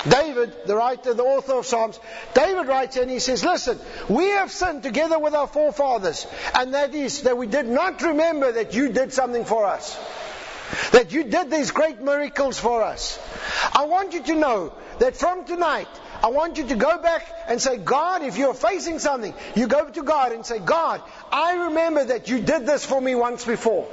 David, 0.08 0.54
the 0.66 0.76
writer, 0.76 1.14
the 1.14 1.24
author 1.24 1.54
of 1.54 1.66
Psalms, 1.66 2.00
David 2.34 2.68
writes 2.68 2.96
and 2.98 3.10
he 3.10 3.20
says, 3.20 3.44
Listen, 3.44 3.80
we 4.08 4.26
have 4.26 4.52
sinned 4.52 4.84
together 4.84 5.18
with 5.18 5.34
our 5.34 5.48
forefathers, 5.48 6.28
and 6.54 6.74
that 6.74 6.94
is 6.94 7.24
that 7.24 7.38
we 7.38 7.48
did 7.48 7.68
not 7.68 8.02
remember 8.02 8.52
that 8.52 8.74
you 8.76 8.90
did 8.90 9.12
something 9.12 9.46
for 9.46 9.66
us. 9.66 9.98
That 10.92 11.12
you 11.12 11.24
did 11.24 11.52
these 11.52 11.72
great 11.72 12.02
miracles 12.02 12.60
for 12.60 12.84
us. 12.84 13.20
I 13.74 13.86
want 13.86 14.14
you 14.14 14.24
to 14.24 14.36
know 14.36 14.74
that 15.00 15.16
from 15.16 15.46
tonight, 15.46 15.88
I 16.24 16.28
want 16.28 16.58
you 16.58 16.68
to 16.68 16.76
go 16.76 17.02
back 17.02 17.26
and 17.48 17.62
say, 17.62 17.78
God, 17.78 18.24
if 18.24 18.38
you're 18.38 18.54
facing 18.54 19.00
something, 19.00 19.34
you 19.56 19.68
go 19.68 19.90
to 19.90 20.04
God 20.04 20.32
and 20.32 20.46
say, 20.46 20.60
God, 20.60 21.02
I 21.32 21.68
remember 21.68 22.06
that 22.06 22.30
you 22.30 22.40
did 22.42 22.66
this 22.66 22.86
for 22.86 23.00
me 23.00 23.16
once 23.16 23.46
before. 23.46 23.88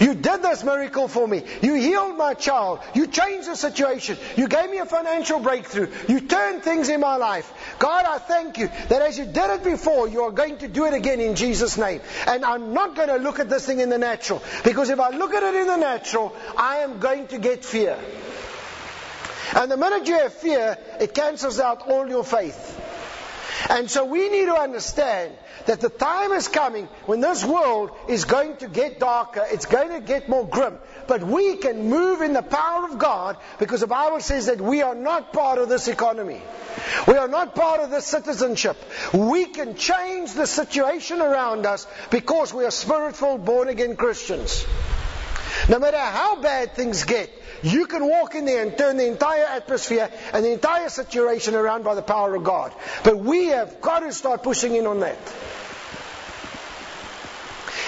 You 0.00 0.14
did 0.14 0.42
this 0.42 0.64
miracle 0.64 1.08
for 1.08 1.26
me. 1.26 1.42
You 1.62 1.74
healed 1.74 2.16
my 2.16 2.34
child. 2.34 2.80
You 2.94 3.06
changed 3.06 3.48
the 3.48 3.56
situation. 3.56 4.18
You 4.36 4.48
gave 4.48 4.70
me 4.70 4.78
a 4.78 4.86
financial 4.86 5.40
breakthrough. 5.40 5.88
You 6.08 6.20
turned 6.20 6.62
things 6.62 6.88
in 6.88 7.00
my 7.00 7.16
life. 7.16 7.52
God, 7.78 8.04
I 8.04 8.18
thank 8.18 8.58
you 8.58 8.68
that 8.88 9.02
as 9.02 9.18
you 9.18 9.24
did 9.24 9.50
it 9.50 9.64
before, 9.64 10.08
you 10.08 10.22
are 10.22 10.32
going 10.32 10.58
to 10.58 10.68
do 10.68 10.86
it 10.86 10.94
again 10.94 11.20
in 11.20 11.34
Jesus' 11.34 11.78
name. 11.78 12.00
And 12.26 12.44
I'm 12.44 12.74
not 12.74 12.96
going 12.96 13.08
to 13.08 13.16
look 13.16 13.38
at 13.38 13.48
this 13.48 13.66
thing 13.66 13.80
in 13.80 13.88
the 13.88 13.98
natural. 13.98 14.42
Because 14.64 14.90
if 14.90 15.00
I 15.00 15.10
look 15.10 15.32
at 15.34 15.42
it 15.42 15.54
in 15.54 15.66
the 15.66 15.76
natural, 15.76 16.34
I 16.56 16.78
am 16.78 16.98
going 16.98 17.28
to 17.28 17.38
get 17.38 17.64
fear. 17.64 17.98
And 19.54 19.70
the 19.70 19.76
minute 19.76 20.06
you 20.06 20.18
have 20.18 20.32
fear, 20.32 20.78
it 21.00 21.14
cancels 21.14 21.60
out 21.60 21.88
all 21.88 22.08
your 22.08 22.24
faith. 22.24 22.84
And 23.68 23.90
so 23.90 24.04
we 24.04 24.28
need 24.28 24.46
to 24.46 24.54
understand 24.54 25.36
that 25.66 25.80
the 25.80 25.88
time 25.88 26.32
is 26.32 26.48
coming 26.48 26.86
when 27.06 27.20
this 27.20 27.44
world 27.44 27.90
is 28.08 28.24
going 28.24 28.56
to 28.58 28.68
get 28.68 29.00
darker, 29.00 29.44
it's 29.50 29.66
going 29.66 29.90
to 29.90 30.00
get 30.00 30.28
more 30.28 30.46
grim. 30.46 30.78
But 31.06 31.22
we 31.22 31.56
can 31.56 31.88
move 31.88 32.22
in 32.22 32.32
the 32.32 32.42
power 32.42 32.84
of 32.84 32.98
God 32.98 33.36
because 33.58 33.80
the 33.80 33.86
Bible 33.86 34.20
says 34.20 34.46
that 34.46 34.60
we 34.60 34.82
are 34.82 34.94
not 34.94 35.32
part 35.32 35.58
of 35.58 35.68
this 35.68 35.88
economy. 35.88 36.40
We 37.06 37.14
are 37.14 37.28
not 37.28 37.54
part 37.54 37.80
of 37.80 37.90
this 37.90 38.06
citizenship. 38.06 38.76
We 39.12 39.46
can 39.46 39.74
change 39.74 40.34
the 40.34 40.46
situation 40.46 41.20
around 41.20 41.66
us 41.66 41.86
because 42.10 42.54
we 42.54 42.64
are 42.64 42.70
spirit-filled, 42.70 43.44
born-again 43.44 43.96
Christians. 43.96 44.64
No 45.68 45.78
matter 45.78 45.98
how 45.98 46.40
bad 46.40 46.74
things 46.74 47.04
get, 47.04 47.30
you 47.62 47.86
can 47.86 48.06
walk 48.06 48.34
in 48.34 48.44
there 48.44 48.62
and 48.62 48.76
turn 48.76 48.96
the 48.96 49.06
entire 49.06 49.44
atmosphere 49.44 50.10
and 50.32 50.44
the 50.44 50.52
entire 50.52 50.88
situation 50.88 51.54
around 51.54 51.84
by 51.84 51.94
the 51.94 52.02
power 52.02 52.34
of 52.34 52.44
God. 52.44 52.72
But 53.04 53.18
we 53.18 53.46
have 53.46 53.80
got 53.80 54.00
to 54.00 54.12
start 54.12 54.42
pushing 54.42 54.76
in 54.76 54.86
on 54.86 55.00
that. 55.00 55.18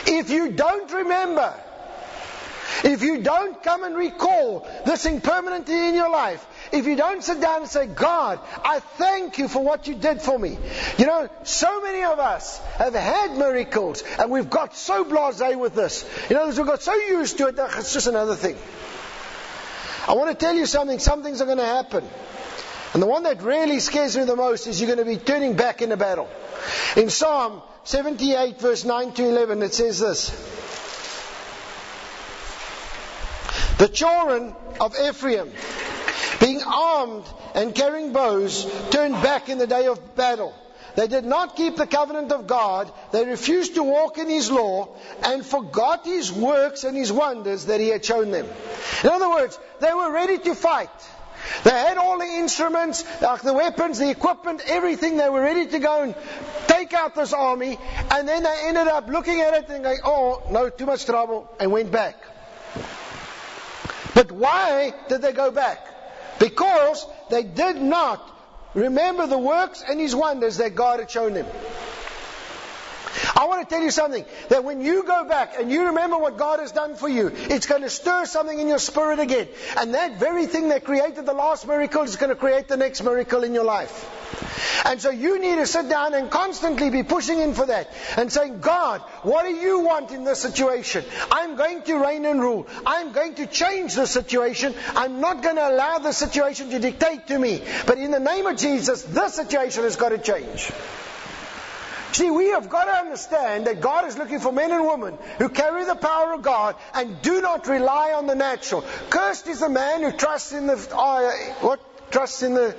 If 0.06 0.30
you 0.30 0.50
don't 0.50 0.90
remember, 0.92 1.54
if 2.84 3.02
you 3.02 3.18
don't 3.22 3.62
come 3.62 3.84
and 3.84 3.94
recall 3.94 4.66
this 4.86 5.02
thing 5.02 5.20
permanently 5.20 5.88
in 5.88 5.94
your 5.94 6.10
life, 6.10 6.46
if 6.72 6.86
you 6.86 6.96
don't 6.96 7.22
sit 7.22 7.40
down 7.40 7.62
and 7.62 7.70
say, 7.70 7.86
God, 7.86 8.40
I 8.64 8.80
thank 8.80 9.38
you 9.38 9.48
for 9.48 9.62
what 9.62 9.86
you 9.86 9.94
did 9.94 10.22
for 10.22 10.38
me. 10.38 10.56
You 10.98 11.06
know, 11.06 11.28
so 11.42 11.80
many 11.80 12.02
of 12.04 12.18
us 12.18 12.58
have 12.76 12.94
had 12.94 13.36
miracles 13.36 14.02
and 14.18 14.30
we've 14.30 14.50
got 14.50 14.74
so 14.74 15.04
blasé 15.04 15.58
with 15.58 15.74
this. 15.74 16.04
You 16.30 16.36
know, 16.36 16.46
we've 16.46 16.56
got 16.56 16.82
so 16.82 16.94
used 16.94 17.38
to 17.38 17.48
it 17.48 17.56
that 17.56 17.76
it's 17.76 17.92
just 17.92 18.06
another 18.06 18.34
thing. 18.34 18.56
I 20.10 20.14
want 20.14 20.28
to 20.28 20.34
tell 20.34 20.56
you 20.56 20.66
something, 20.66 20.98
some 20.98 21.22
things 21.22 21.40
are 21.40 21.44
going 21.44 21.58
to 21.58 21.64
happen. 21.64 22.04
And 22.94 23.00
the 23.00 23.06
one 23.06 23.22
that 23.22 23.42
really 23.42 23.78
scares 23.78 24.16
me 24.16 24.24
the 24.24 24.34
most 24.34 24.66
is 24.66 24.80
you're 24.80 24.92
going 24.92 24.98
to 24.98 25.04
be 25.04 25.24
turning 25.24 25.54
back 25.54 25.82
in 25.82 25.90
the 25.90 25.96
battle. 25.96 26.28
In 26.96 27.10
Psalm 27.10 27.62
78, 27.84 28.58
verse 28.58 28.84
9 28.84 29.12
to 29.12 29.28
11, 29.28 29.62
it 29.62 29.72
says 29.72 30.00
this 30.00 30.30
The 33.78 33.86
children 33.86 34.52
of 34.80 34.96
Ephraim, 34.98 35.52
being 36.40 36.60
armed 36.66 37.26
and 37.54 37.72
carrying 37.72 38.12
bows, 38.12 38.66
turned 38.90 39.14
back 39.22 39.48
in 39.48 39.58
the 39.58 39.68
day 39.68 39.86
of 39.86 40.16
battle. 40.16 40.52
They 40.96 41.06
did 41.06 41.24
not 41.24 41.56
keep 41.56 41.76
the 41.76 41.86
covenant 41.86 42.32
of 42.32 42.46
God. 42.46 42.92
They 43.12 43.24
refused 43.24 43.74
to 43.74 43.82
walk 43.82 44.18
in 44.18 44.28
His 44.28 44.50
law 44.50 44.88
and 45.22 45.44
forgot 45.44 46.04
His 46.04 46.32
works 46.32 46.84
and 46.84 46.96
His 46.96 47.12
wonders 47.12 47.66
that 47.66 47.80
He 47.80 47.88
had 47.88 48.04
shown 48.04 48.30
them. 48.30 48.46
In 49.04 49.10
other 49.10 49.30
words, 49.30 49.58
they 49.80 49.92
were 49.92 50.10
ready 50.10 50.38
to 50.38 50.54
fight. 50.54 50.90
They 51.64 51.70
had 51.70 51.96
all 51.96 52.18
the 52.18 52.26
instruments, 52.26 53.04
like 53.22 53.42
the 53.42 53.54
weapons, 53.54 53.98
the 53.98 54.10
equipment, 54.10 54.62
everything. 54.66 55.16
They 55.16 55.28
were 55.28 55.40
ready 55.40 55.66
to 55.66 55.78
go 55.78 56.02
and 56.02 56.14
take 56.66 56.92
out 56.92 57.14
this 57.14 57.32
army. 57.32 57.78
And 58.10 58.28
then 58.28 58.42
they 58.42 58.60
ended 58.64 58.88
up 58.88 59.08
looking 59.08 59.40
at 59.40 59.54
it 59.54 59.68
and 59.70 59.82
going, 59.82 60.00
oh, 60.04 60.42
no, 60.50 60.68
too 60.68 60.86
much 60.86 61.06
trouble, 61.06 61.48
and 61.58 61.72
went 61.72 61.90
back. 61.90 62.16
But 64.14 64.32
why 64.32 64.92
did 65.08 65.22
they 65.22 65.32
go 65.32 65.50
back? 65.50 65.86
Because 66.38 67.06
they 67.30 67.42
did 67.42 67.76
not 67.76 68.20
remember 68.74 69.26
the 69.26 69.38
works 69.38 69.82
and 69.86 70.00
his 70.00 70.14
wonders 70.14 70.58
that 70.58 70.74
God 70.74 71.00
had 71.00 71.10
shown 71.10 71.34
them. 71.34 71.46
I 73.40 73.46
want 73.46 73.66
to 73.66 73.74
tell 73.74 73.82
you 73.82 73.90
something 73.90 74.26
that 74.50 74.64
when 74.64 74.82
you 74.82 75.02
go 75.02 75.24
back 75.24 75.58
and 75.58 75.72
you 75.72 75.86
remember 75.86 76.18
what 76.18 76.36
God 76.36 76.60
has 76.60 76.72
done 76.72 76.94
for 76.94 77.08
you, 77.08 77.32
it's 77.34 77.64
going 77.64 77.80
to 77.80 77.88
stir 77.88 78.26
something 78.26 78.58
in 78.58 78.68
your 78.68 78.78
spirit 78.78 79.18
again. 79.18 79.48
And 79.78 79.94
that 79.94 80.20
very 80.20 80.44
thing 80.44 80.68
that 80.68 80.84
created 80.84 81.24
the 81.24 81.32
last 81.32 81.66
miracle 81.66 82.02
is 82.02 82.16
going 82.16 82.28
to 82.28 82.36
create 82.36 82.68
the 82.68 82.76
next 82.76 83.02
miracle 83.02 83.42
in 83.42 83.54
your 83.54 83.64
life. 83.64 84.84
And 84.84 85.00
so 85.00 85.08
you 85.08 85.40
need 85.40 85.56
to 85.56 85.66
sit 85.66 85.88
down 85.88 86.12
and 86.12 86.30
constantly 86.30 86.90
be 86.90 87.02
pushing 87.02 87.38
in 87.38 87.54
for 87.54 87.64
that 87.64 87.90
and 88.18 88.30
saying, 88.30 88.60
God, 88.60 89.00
what 89.22 89.46
do 89.46 89.54
you 89.54 89.80
want 89.80 90.10
in 90.10 90.24
this 90.24 90.40
situation? 90.40 91.02
I'm 91.32 91.56
going 91.56 91.80
to 91.84 91.94
reign 91.94 92.26
and 92.26 92.42
rule. 92.42 92.66
I'm 92.84 93.12
going 93.12 93.36
to 93.36 93.46
change 93.46 93.94
the 93.94 94.04
situation. 94.04 94.74
I'm 94.94 95.22
not 95.22 95.42
going 95.42 95.56
to 95.56 95.66
allow 95.66 95.98
the 95.98 96.12
situation 96.12 96.68
to 96.68 96.78
dictate 96.78 97.28
to 97.28 97.38
me. 97.38 97.62
But 97.86 97.96
in 97.96 98.10
the 98.10 98.20
name 98.20 98.46
of 98.46 98.58
Jesus, 98.58 99.02
this 99.02 99.36
situation 99.36 99.84
has 99.84 99.96
got 99.96 100.10
to 100.10 100.18
change. 100.18 100.70
See, 102.12 102.30
we 102.30 102.48
have 102.50 102.68
got 102.68 102.84
to 102.84 102.92
understand 102.92 103.66
that 103.66 103.80
God 103.80 104.06
is 104.06 104.18
looking 104.18 104.40
for 104.40 104.52
men 104.52 104.72
and 104.72 104.84
women 104.84 105.16
who 105.38 105.48
carry 105.48 105.84
the 105.84 105.94
power 105.94 106.32
of 106.32 106.42
God 106.42 106.74
and 106.92 107.22
do 107.22 107.40
not 107.40 107.66
rely 107.68 108.12
on 108.12 108.26
the 108.26 108.34
natural. 108.34 108.84
Cursed 109.10 109.46
is 109.46 109.60
the 109.60 109.68
man 109.68 110.02
who 110.02 110.12
trusts 110.12 110.52
in 110.52 110.66
the 110.66 110.74
uh, 110.94 111.30
what 111.60 111.80
trusts 112.10 112.42
in 112.42 112.54
the 112.54 112.74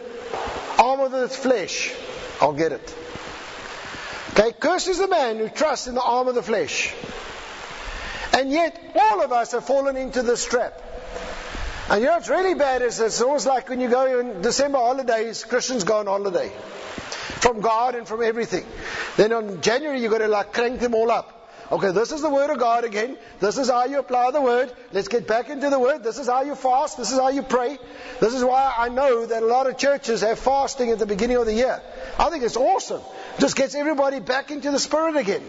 arm 0.77 0.99
of 0.99 1.11
the 1.11 1.29
flesh. 1.29 1.93
I'll 2.41 2.53
get 2.53 2.73
it. 2.73 2.95
Okay, 4.31 4.51
cursed 4.51 4.87
is 4.87 4.97
the 4.97 5.07
man 5.07 5.37
who 5.37 5.49
trusts 5.49 5.87
in 5.87 5.95
the 5.95 6.01
arm 6.01 6.27
of 6.27 6.35
the 6.35 6.43
flesh. 6.43 6.93
And 8.33 8.51
yet, 8.51 8.79
all 8.95 9.21
of 9.21 9.31
us 9.31 9.51
have 9.51 9.65
fallen 9.65 9.97
into 9.97 10.23
this 10.23 10.45
trap. 10.45 10.81
And 11.89 12.01
you 12.01 12.07
know 12.07 12.13
what's 12.13 12.29
really 12.29 12.53
bad 12.53 12.81
is 12.81 12.99
it's 12.99 13.21
almost 13.21 13.45
like 13.45 13.67
when 13.67 13.81
you 13.81 13.89
go 13.89 14.19
in 14.19 14.41
December 14.41 14.77
holidays, 14.77 15.43
Christians 15.43 15.83
go 15.83 15.99
on 15.99 16.07
holiday 16.07 16.49
from 17.41 17.59
God 17.59 17.95
and 17.95 18.07
from 18.07 18.21
everything. 18.21 18.65
Then 19.17 19.33
on 19.33 19.61
January, 19.61 20.01
you've 20.01 20.11
got 20.11 20.19
to 20.19 20.27
like 20.27 20.53
crank 20.53 20.79
them 20.79 20.95
all 20.95 21.11
up. 21.11 21.37
Okay, 21.71 21.91
this 21.91 22.11
is 22.11 22.21
the 22.21 22.29
Word 22.29 22.49
of 22.49 22.59
God 22.59 22.83
again. 22.83 23.17
This 23.39 23.57
is 23.57 23.69
how 23.69 23.85
you 23.85 23.99
apply 23.99 24.31
the 24.31 24.41
Word. 24.41 24.73
Let's 24.91 25.07
get 25.07 25.25
back 25.25 25.49
into 25.49 25.69
the 25.69 25.79
Word. 25.79 26.03
This 26.03 26.19
is 26.19 26.27
how 26.27 26.41
you 26.41 26.53
fast. 26.55 26.97
This 26.97 27.13
is 27.13 27.17
how 27.19 27.29
you 27.29 27.43
pray. 27.43 27.77
This 28.19 28.33
is 28.33 28.43
why 28.43 28.73
I 28.77 28.89
know 28.89 29.25
that 29.25 29.41
a 29.41 29.45
lot 29.45 29.67
of 29.67 29.77
churches 29.77 30.19
have 30.19 30.37
fasting 30.37 30.89
at 30.89 30.99
the 30.99 31.05
beginning 31.05 31.37
of 31.37 31.45
the 31.45 31.53
year. 31.53 31.81
I 32.19 32.29
think 32.29 32.43
it's 32.43 32.57
awesome. 32.57 33.01
Just 33.39 33.55
gets 33.55 33.73
everybody 33.73 34.19
back 34.19 34.51
into 34.51 34.69
the 34.69 34.79
Spirit 34.79 35.15
again. 35.15 35.43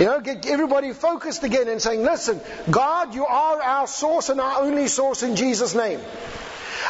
You 0.00 0.06
know, 0.06 0.20
get 0.20 0.44
everybody 0.46 0.92
focused 0.92 1.44
again 1.44 1.68
and 1.68 1.80
saying, 1.80 2.02
listen, 2.02 2.40
God, 2.68 3.14
you 3.14 3.24
are 3.24 3.62
our 3.62 3.86
source 3.86 4.28
and 4.30 4.40
our 4.40 4.62
only 4.62 4.88
source 4.88 5.22
in 5.22 5.36
Jesus' 5.36 5.76
name. 5.76 6.00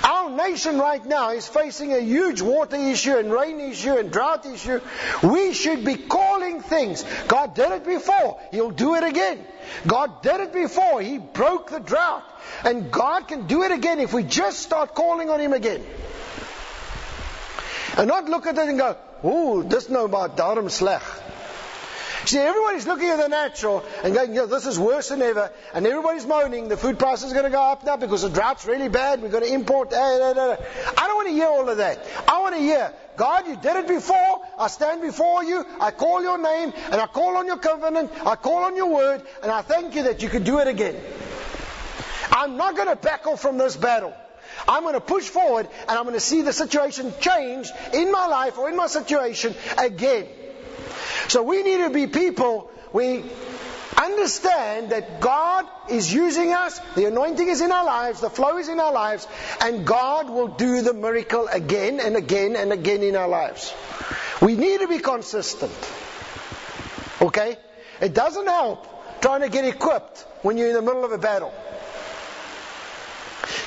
Our 0.03 0.31
nation 0.31 0.79
right 0.79 1.05
now 1.05 1.31
is 1.31 1.49
facing 1.49 1.93
a 1.93 2.01
huge 2.01 2.43
water 2.43 2.77
issue 2.77 3.17
and 3.17 3.33
rain 3.33 3.61
issue 3.61 3.97
and 3.97 4.11
drought 4.11 4.47
issue. 4.47 4.81
We 5.23 5.53
should 5.53 5.85
be 5.85 5.97
calling 5.97 6.61
things. 6.61 7.05
God 7.29 7.55
did 7.55 7.73
it 7.73 7.85
before. 7.85 8.39
He'll 8.51 8.71
do 8.71 8.95
it 8.95 9.05
again. 9.05 9.45
God 9.87 10.23
did 10.23 10.41
it 10.41 10.53
before. 10.53 11.01
He 11.01 11.19
broke 11.19 11.71
the 11.71 11.81
drought. 11.81 12.25
And 12.65 12.91
God 12.91 13.29
can 13.29 13.47
do 13.47 13.63
it 13.63 13.73
again 13.73 14.01
if 14.01 14.13
we 14.13 14.23
just 14.23 14.61
start 14.61 14.95
calling 14.95 15.31
on 15.31 15.41
Him 15.41 15.53
again. 15.53 15.85
And 17.97 18.09
not 18.09 18.27
look 18.27 18.47
at 18.47 18.59
it 18.59 18.69
and 18.69 18.79
go, 18.79 18.97
ooh, 19.25 19.63
this 19.63 19.89
no 19.89 20.05
about 20.05 20.37
daarom 20.37 20.71
sleg. 20.71 21.03
See, 22.27 22.39
everybody's 22.39 22.89
looking 22.89 23.09
at 23.09 23.19
the 23.19 23.29
natural 23.29 23.85
and 24.03 24.13
going, 24.13 24.35
yeah, 24.35 24.47
this 24.47 24.67
is 24.67 24.81
worse 24.81 25.11
than 25.11 25.23
ever. 25.23 25.53
And 25.73 25.87
everybody's 25.87 26.27
moaning 26.27 26.67
the 26.67 26.77
food 26.77 26.99
price 26.99 27.23
is 27.23 27.33
going 27.33 27.45
to 27.45 27.51
go 27.51 27.63
up 27.63 27.85
now 27.85 27.97
because 27.97 28.23
the 28.23 28.31
drought's 28.31 28.67
really 28.67 28.89
bad. 28.89 29.23
We've 29.23 29.31
got 29.31 29.45
to 29.45 29.53
import. 29.55 29.93
Eh, 29.93 29.97
I 29.97 30.33
don't 30.35 31.17
want 31.17 31.29
to 31.29 31.35
hear 31.35 31.47
all 31.47 31.69
of 31.69 31.77
that. 31.77 32.05
I 32.27 32.41
want 32.41 32.57
to 32.57 32.61
hear, 32.61 32.93
God, 33.17 33.47
you 33.47 33.55
did 33.55 33.77
it 33.77 33.87
before. 33.87 34.41
I 34.59 34.67
stand 34.67 35.03
before 35.03 35.45
you. 35.45 35.65
I 35.81 35.93
call 35.93 36.21
your 36.21 36.37
name 36.37 36.73
and 36.91 37.01
I 37.01 37.07
call 37.07 37.37
on 37.37 37.47
your 37.47 37.59
covenant. 37.59 38.11
I 38.27 38.35
call 38.35 38.65
on 38.65 38.75
your 38.75 38.93
word 38.93 39.23
and 39.45 39.53
I 39.53 39.63
thank 39.63 39.95
you 39.95 40.03
that 40.05 40.21
you 40.21 40.29
can 40.29 40.43
do 40.43 40.59
it 40.59 40.67
again. 40.67 41.01
I'm 42.33 42.57
not 42.57 42.75
going 42.75 42.89
to 42.89 42.97
back 42.97 43.29
off 43.29 43.41
from 43.41 43.57
this 43.57 43.77
battle. 43.77 44.13
I'm 44.67 44.83
going 44.83 44.95
to 44.95 45.01
push 45.01 45.29
forward 45.29 45.69
and 45.89 45.97
I'm 45.97 46.05
going 46.05 46.15
to 46.15 46.21
see 46.21 46.43
the 46.43 46.53
situation 46.53 47.15
change 47.21 47.71
in 47.95 48.11
my 48.11 48.27
life 48.27 48.59
or 48.59 48.69
in 48.69 48.77
my 48.77 48.89
situation 48.89 49.55
again. 49.79 50.27
So 51.29 51.43
we 51.43 51.63
need 51.63 51.79
to 51.79 51.91
be 51.91 52.07
people, 52.07 52.71
we 52.93 53.25
understand 53.97 54.91
that 54.91 55.21
God 55.21 55.67
is 55.91 56.13
using 56.13 56.53
us, 56.53 56.79
the 56.95 57.07
anointing 57.07 57.49
is 57.49 57.61
in 57.61 57.73
our 57.73 57.85
lives, 57.85 58.21
the 58.21 58.31
flow 58.31 58.59
is 58.59 58.69
in 58.69 58.79
our 58.79 58.93
lives, 58.93 59.27
and 59.61 59.87
God 59.87 60.29
will 60.31 60.49
do 60.49 60.83
the 60.83 60.93
miracle 60.93 61.49
again 61.49 62.01
and 62.01 62.17
again 62.17 62.57
and 62.57 62.73
again 62.73 63.03
in 63.03 63.17
our 63.17 63.29
lives. 63.29 63.75
We 64.41 64.55
need 64.55 64.81
to 64.81 64.89
be 64.89 64.99
consistent. 64.99 65.73
Okay? 67.21 67.57
It 68.01 68.15
doesn't 68.15 68.47
help 68.47 68.87
trying 69.23 69.41
to 69.41 69.49
get 69.49 69.65
equipped 69.65 70.21
when 70.43 70.59
you're 70.59 70.69
in 70.69 70.75
the 70.75 70.83
middle 70.83 71.05
of 71.05 71.13
a 71.13 71.19
battle. 71.19 71.53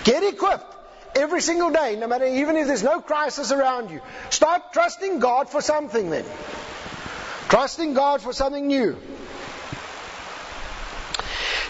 Get 0.03 0.23
equipped 0.23 0.75
every 1.15 1.41
single 1.41 1.71
day, 1.71 1.95
no 1.95 2.07
matter 2.07 2.25
even 2.25 2.55
if 2.55 2.67
there's 2.67 2.83
no 2.83 3.01
crisis 3.01 3.51
around 3.51 3.89
you. 3.89 4.01
Start 4.29 4.73
trusting 4.73 5.19
God 5.19 5.49
for 5.49 5.61
something 5.61 6.09
then. 6.09 6.25
Trusting 7.49 7.93
God 7.95 8.21
for 8.21 8.31
something 8.31 8.67
new. 8.67 8.95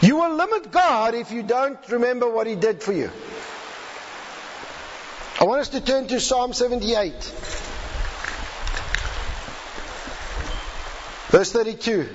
You 0.02 0.18
will 0.18 0.36
limit 0.36 0.72
God 0.72 1.16
if 1.16 1.32
you 1.32 1.42
don't 1.42 1.80
remember 1.90 2.30
what 2.30 2.48
He 2.48 2.56
did 2.56 2.84
for 2.84 2.94
you. 2.94 3.10
I 5.40 5.46
want 5.46 5.62
us 5.62 5.70
to 5.70 5.82
turn 5.82 6.08
to 6.08 6.20
Psalm 6.20 6.52
78. 6.52 7.14
Verse 11.30 11.52
32. 11.52 12.10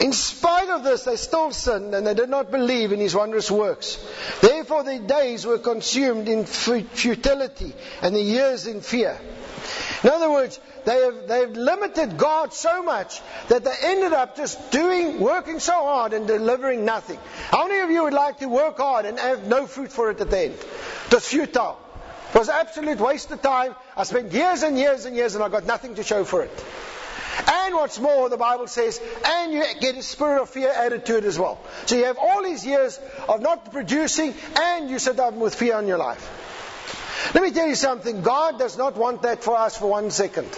In 0.00 0.12
spite 0.12 0.68
of 0.70 0.84
this, 0.84 1.04
they 1.04 1.16
still 1.16 1.50
sinned 1.50 1.94
and 1.94 2.06
they 2.06 2.14
did 2.14 2.30
not 2.30 2.50
believe 2.50 2.92
in 2.92 3.00
his 3.00 3.14
wondrous 3.14 3.50
works. 3.50 3.98
Therefore, 4.40 4.84
their 4.84 5.00
days 5.00 5.44
were 5.44 5.58
consumed 5.58 6.28
in 6.28 6.46
futility 6.46 7.74
and 8.00 8.14
the 8.14 8.22
years 8.22 8.66
in 8.66 8.80
fear. 8.80 9.18
In 10.06 10.12
other 10.12 10.30
words, 10.30 10.60
they 10.84 11.00
have, 11.00 11.26
they've 11.26 11.50
limited 11.50 12.16
God 12.16 12.52
so 12.52 12.80
much 12.84 13.20
that 13.48 13.64
they 13.64 13.74
ended 13.82 14.12
up 14.12 14.36
just 14.36 14.70
doing, 14.70 15.18
working 15.18 15.58
so 15.58 15.72
hard 15.72 16.12
and 16.12 16.28
delivering 16.28 16.84
nothing. 16.84 17.18
How 17.50 17.66
many 17.66 17.80
of 17.80 17.90
you 17.90 18.04
would 18.04 18.12
like 18.12 18.38
to 18.38 18.46
work 18.46 18.76
hard 18.76 19.04
and 19.04 19.18
have 19.18 19.48
no 19.48 19.66
fruit 19.66 19.90
for 19.90 20.12
it 20.12 20.20
at 20.20 20.30
the 20.30 20.38
end? 20.38 20.54
It 20.54 21.12
was 21.12 21.26
futile. 21.26 21.80
It 22.32 22.38
was 22.38 22.48
absolute 22.48 23.00
waste 23.00 23.32
of 23.32 23.42
time. 23.42 23.74
I 23.96 24.04
spent 24.04 24.30
years 24.30 24.62
and 24.62 24.78
years 24.78 25.06
and 25.06 25.16
years 25.16 25.34
and 25.34 25.42
I 25.42 25.48
got 25.48 25.66
nothing 25.66 25.96
to 25.96 26.04
show 26.04 26.22
for 26.22 26.44
it. 26.44 26.64
And 27.48 27.74
what's 27.74 27.98
more, 27.98 28.28
the 28.28 28.36
Bible 28.36 28.68
says, 28.68 29.00
and 29.24 29.52
you 29.52 29.64
get 29.80 29.96
a 29.96 30.04
spirit 30.04 30.40
of 30.40 30.50
fear 30.50 30.70
added 30.70 31.04
to 31.06 31.16
it 31.16 31.24
as 31.24 31.36
well. 31.36 31.58
So 31.86 31.96
you 31.96 32.04
have 32.04 32.16
all 32.16 32.44
these 32.44 32.64
years 32.64 33.00
of 33.28 33.40
not 33.40 33.72
producing 33.72 34.34
and 34.56 34.88
you 34.88 35.00
sit 35.00 35.16
down 35.16 35.40
with 35.40 35.56
fear 35.56 35.80
in 35.80 35.88
your 35.88 35.98
life. 35.98 36.44
Let 37.34 37.42
me 37.42 37.50
tell 37.50 37.66
you 37.66 37.74
something. 37.74 38.22
God 38.22 38.58
does 38.58 38.76
not 38.76 38.96
want 38.96 39.22
that 39.22 39.42
for 39.42 39.56
us 39.56 39.76
for 39.76 39.88
one 39.88 40.10
second. 40.10 40.48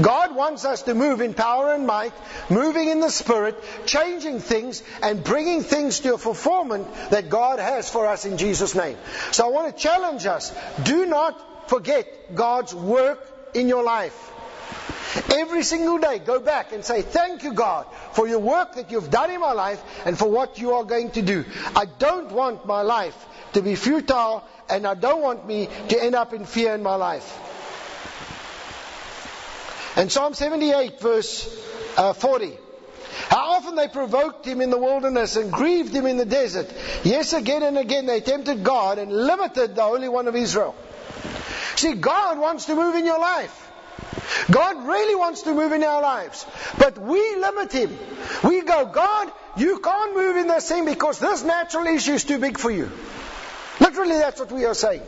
God 0.00 0.34
wants 0.34 0.64
us 0.64 0.82
to 0.82 0.94
move 0.94 1.20
in 1.20 1.34
power 1.34 1.72
and 1.72 1.86
might, 1.86 2.12
moving 2.50 2.88
in 2.88 3.00
the 3.00 3.10
Spirit, 3.10 3.56
changing 3.86 4.40
things, 4.40 4.82
and 5.02 5.24
bringing 5.24 5.62
things 5.62 6.00
to 6.00 6.14
a 6.14 6.18
fulfillment 6.18 6.92
that 7.10 7.30
God 7.30 7.58
has 7.58 7.88
for 7.88 8.06
us 8.06 8.24
in 8.24 8.36
Jesus' 8.36 8.74
name. 8.74 8.96
So 9.32 9.46
I 9.46 9.50
want 9.50 9.74
to 9.74 9.82
challenge 9.82 10.26
us. 10.26 10.54
Do 10.82 11.06
not 11.06 11.68
forget 11.68 12.34
God's 12.34 12.74
work 12.74 13.26
in 13.54 13.68
your 13.68 13.82
life. 13.82 14.32
Every 15.32 15.62
single 15.62 15.98
day, 15.98 16.18
go 16.18 16.40
back 16.40 16.72
and 16.72 16.84
say, 16.84 17.00
Thank 17.00 17.42
you, 17.42 17.54
God, 17.54 17.86
for 18.12 18.28
your 18.28 18.40
work 18.40 18.74
that 18.74 18.90
you've 18.90 19.10
done 19.10 19.30
in 19.30 19.40
my 19.40 19.52
life 19.52 19.82
and 20.04 20.18
for 20.18 20.28
what 20.28 20.58
you 20.58 20.74
are 20.74 20.84
going 20.84 21.10
to 21.12 21.22
do. 21.22 21.44
I 21.74 21.86
don't 21.86 22.30
want 22.32 22.66
my 22.66 22.82
life 22.82 23.16
to 23.54 23.62
be 23.62 23.76
futile 23.76 24.46
and 24.68 24.86
I 24.86 24.94
don't 24.94 25.22
want 25.22 25.46
me 25.46 25.68
to 25.88 26.02
end 26.02 26.14
up 26.14 26.32
in 26.32 26.44
fear 26.44 26.74
in 26.74 26.82
my 26.82 26.94
life. 26.96 27.42
And 29.96 30.12
Psalm 30.12 30.34
78, 30.34 31.00
verse 31.00 31.64
uh, 31.96 32.12
40. 32.12 32.58
How 33.28 33.52
often 33.54 33.76
they 33.76 33.88
provoked 33.88 34.44
him 34.44 34.60
in 34.60 34.70
the 34.70 34.78
wilderness 34.78 35.36
and 35.36 35.50
grieved 35.50 35.94
him 35.94 36.06
in 36.06 36.18
the 36.18 36.26
desert. 36.26 36.72
Yes, 37.02 37.32
again 37.32 37.62
and 37.62 37.78
again 37.78 38.06
they 38.06 38.20
tempted 38.20 38.62
God 38.62 38.98
and 38.98 39.10
limited 39.10 39.74
the 39.74 39.82
Holy 39.82 40.08
One 40.08 40.28
of 40.28 40.36
Israel. 40.36 40.74
See, 41.76 41.94
God 41.94 42.38
wants 42.38 42.66
to 42.66 42.74
move 42.74 42.94
in 42.94 43.06
your 43.06 43.18
life. 43.18 43.62
God 44.50 44.86
really 44.86 45.14
wants 45.14 45.42
to 45.42 45.54
move 45.54 45.72
in 45.72 45.82
our 45.82 46.02
lives. 46.02 46.46
But 46.78 46.98
we 46.98 47.36
limit 47.36 47.72
Him. 47.72 47.98
We 48.44 48.62
go, 48.62 48.86
God, 48.86 49.32
you 49.56 49.78
can't 49.78 50.14
move 50.14 50.36
in 50.36 50.48
this 50.48 50.68
thing 50.68 50.84
because 50.84 51.18
this 51.18 51.42
natural 51.42 51.86
issue 51.86 52.12
is 52.12 52.24
too 52.24 52.38
big 52.38 52.58
for 52.58 52.70
you. 52.70 52.90
Literally, 53.80 54.18
that's 54.18 54.40
what 54.40 54.52
we 54.52 54.64
are 54.64 54.74
saying. 54.74 55.02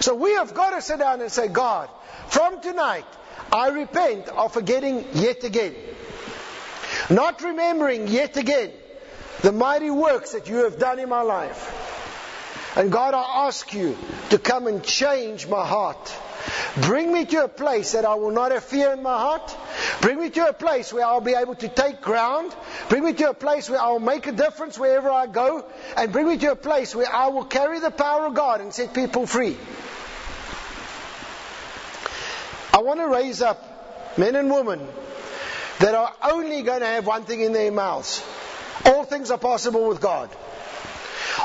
So 0.00 0.14
we 0.14 0.34
have 0.34 0.54
got 0.54 0.70
to 0.70 0.82
sit 0.82 0.98
down 0.98 1.20
and 1.20 1.30
say, 1.30 1.48
God, 1.48 1.88
from 2.28 2.60
tonight, 2.60 3.04
I 3.52 3.68
repent 3.68 4.28
of 4.28 4.52
forgetting 4.52 5.04
yet 5.12 5.44
again. 5.44 5.74
Not 7.10 7.42
remembering 7.42 8.08
yet 8.08 8.36
again 8.36 8.72
the 9.42 9.52
mighty 9.52 9.90
works 9.90 10.32
that 10.32 10.48
you 10.48 10.64
have 10.64 10.78
done 10.78 10.98
in 10.98 11.08
my 11.08 11.22
life. 11.22 11.76
And 12.76 12.92
God, 12.92 13.14
I 13.14 13.46
ask 13.46 13.72
you 13.74 13.96
to 14.30 14.38
come 14.38 14.66
and 14.66 14.84
change 14.84 15.48
my 15.48 15.66
heart. 15.66 16.16
Bring 16.82 17.12
me 17.12 17.24
to 17.26 17.44
a 17.44 17.48
place 17.48 17.92
that 17.92 18.04
I 18.04 18.14
will 18.14 18.30
not 18.30 18.52
have 18.52 18.64
fear 18.64 18.92
in 18.92 19.02
my 19.02 19.18
heart. 19.18 19.56
Bring 20.00 20.18
me 20.18 20.30
to 20.30 20.48
a 20.48 20.52
place 20.52 20.92
where 20.92 21.04
I'll 21.04 21.20
be 21.20 21.34
able 21.34 21.54
to 21.56 21.68
take 21.68 22.00
ground. 22.00 22.54
Bring 22.88 23.04
me 23.04 23.12
to 23.12 23.30
a 23.30 23.34
place 23.34 23.68
where 23.68 23.80
I'll 23.80 23.98
make 23.98 24.26
a 24.26 24.32
difference 24.32 24.78
wherever 24.78 25.10
I 25.10 25.26
go. 25.26 25.64
And 25.96 26.10
bring 26.10 26.26
me 26.26 26.38
to 26.38 26.52
a 26.52 26.56
place 26.56 26.94
where 26.94 27.12
I 27.12 27.28
will 27.28 27.44
carry 27.44 27.80
the 27.80 27.90
power 27.90 28.26
of 28.26 28.34
God 28.34 28.60
and 28.62 28.72
set 28.72 28.94
people 28.94 29.26
free. 29.26 29.56
I 32.72 32.80
want 32.82 33.00
to 33.00 33.08
raise 33.08 33.42
up 33.42 34.16
men 34.16 34.36
and 34.36 34.50
women 34.50 34.80
that 35.80 35.94
are 35.94 36.12
only 36.22 36.62
going 36.62 36.80
to 36.80 36.86
have 36.86 37.06
one 37.06 37.24
thing 37.24 37.40
in 37.42 37.52
their 37.52 37.70
mouths. 37.70 38.24
All 38.86 39.04
things 39.04 39.30
are 39.30 39.38
possible 39.38 39.86
with 39.86 40.00
God. 40.00 40.30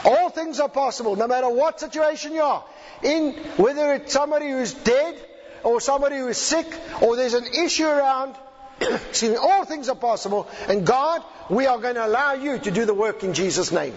All 0.05 0.29
things 0.29 0.61
are 0.61 0.69
possible, 0.69 1.15
no 1.17 1.27
matter 1.27 1.49
what 1.49 1.79
situation 1.79 2.31
you 2.31 2.41
are. 2.41 2.63
In 3.03 3.33
whether 3.57 3.93
it's 3.93 4.13
somebody 4.13 4.49
who's 4.49 4.73
dead, 4.73 5.19
or 5.63 5.81
somebody 5.81 6.17
who 6.17 6.27
is 6.27 6.37
sick, 6.37 6.67
or 7.01 7.15
there's 7.15 7.33
an 7.33 7.45
issue 7.45 7.87
around, 7.87 8.35
excuse 8.81 9.31
me, 9.31 9.37
all 9.37 9.65
things 9.65 9.89
are 9.89 9.95
possible. 9.95 10.47
And 10.67 10.85
God, 10.85 11.23
we 11.49 11.67
are 11.67 11.77
going 11.77 11.95
to 11.95 12.05
allow 12.05 12.33
you 12.33 12.57
to 12.57 12.71
do 12.71 12.85
the 12.85 12.93
work 12.93 13.23
in 13.23 13.33
Jesus' 13.33 13.71
name. 13.71 13.93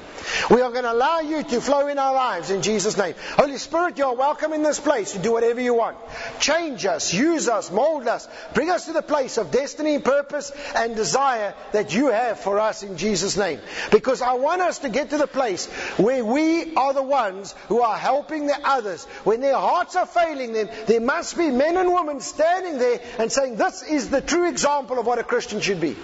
We 0.51 0.61
are 0.61 0.71
going 0.71 0.85
to 0.85 0.93
allow 0.93 1.21
you 1.21 1.43
to 1.43 1.61
flow 1.61 1.87
in 1.87 1.99
our 1.99 2.15
lives 2.15 2.51
in 2.51 2.63
Jesus' 2.63 2.97
name. 2.97 3.15
Holy 3.37 3.57
Spirit, 3.57 3.97
you 3.99 4.05
are 4.05 4.15
welcome 4.15 4.53
in 4.53 4.63
this 4.63 4.79
place 4.79 5.13
to 5.13 5.19
do 5.19 5.33
whatever 5.33 5.61
you 5.61 5.75
want. 5.75 5.97
Change 6.41 6.85
us, 6.85 7.15
use 7.15 7.49
us, 7.49 7.71
mold 7.71 8.07
us, 8.07 8.29
bring 8.55 8.71
us 8.71 8.87
to 8.87 8.93
the 8.93 9.03
place 9.03 9.39
of 9.39 9.51
destiny, 9.51 9.99
purpose, 9.99 10.53
and 10.75 10.95
desire 10.95 11.55
that 11.73 11.95
you 11.95 12.09
have 12.09 12.41
for 12.41 12.59
us 12.59 12.83
in 12.83 12.97
Jesus' 12.97 13.37
name. 13.37 13.61
Because 13.91 14.21
I 14.21 14.35
want 14.35 14.61
us 14.63 14.81
to 14.81 14.89
get 14.89 15.11
to 15.11 15.19
the 15.19 15.27
place 15.27 15.67
where 15.97 16.25
we 16.25 16.75
are 16.75 16.93
the 16.93 17.03
ones 17.03 17.55
who 17.69 17.81
are 17.81 17.97
helping 17.97 18.47
the 18.47 18.59
others. 18.63 19.05
When 19.25 19.41
their 19.41 19.57
hearts 19.57 19.97
are 19.97 20.07
failing 20.07 20.53
them, 20.53 20.69
there 20.87 21.01
must 21.01 21.37
be 21.37 21.51
men 21.51 21.77
and 21.77 21.93
women 21.93 22.21
standing 22.21 22.79
there 22.79 23.01
and 23.19 23.33
saying, 23.33 23.57
This 23.57 23.83
is 23.83 24.11
the 24.11 24.21
true 24.21 24.49
example 24.49 24.99
of 24.99 25.07
what 25.07 25.19
a 25.19 25.25
Christian 25.25 25.61
should 25.61 25.81
be. 25.81 25.97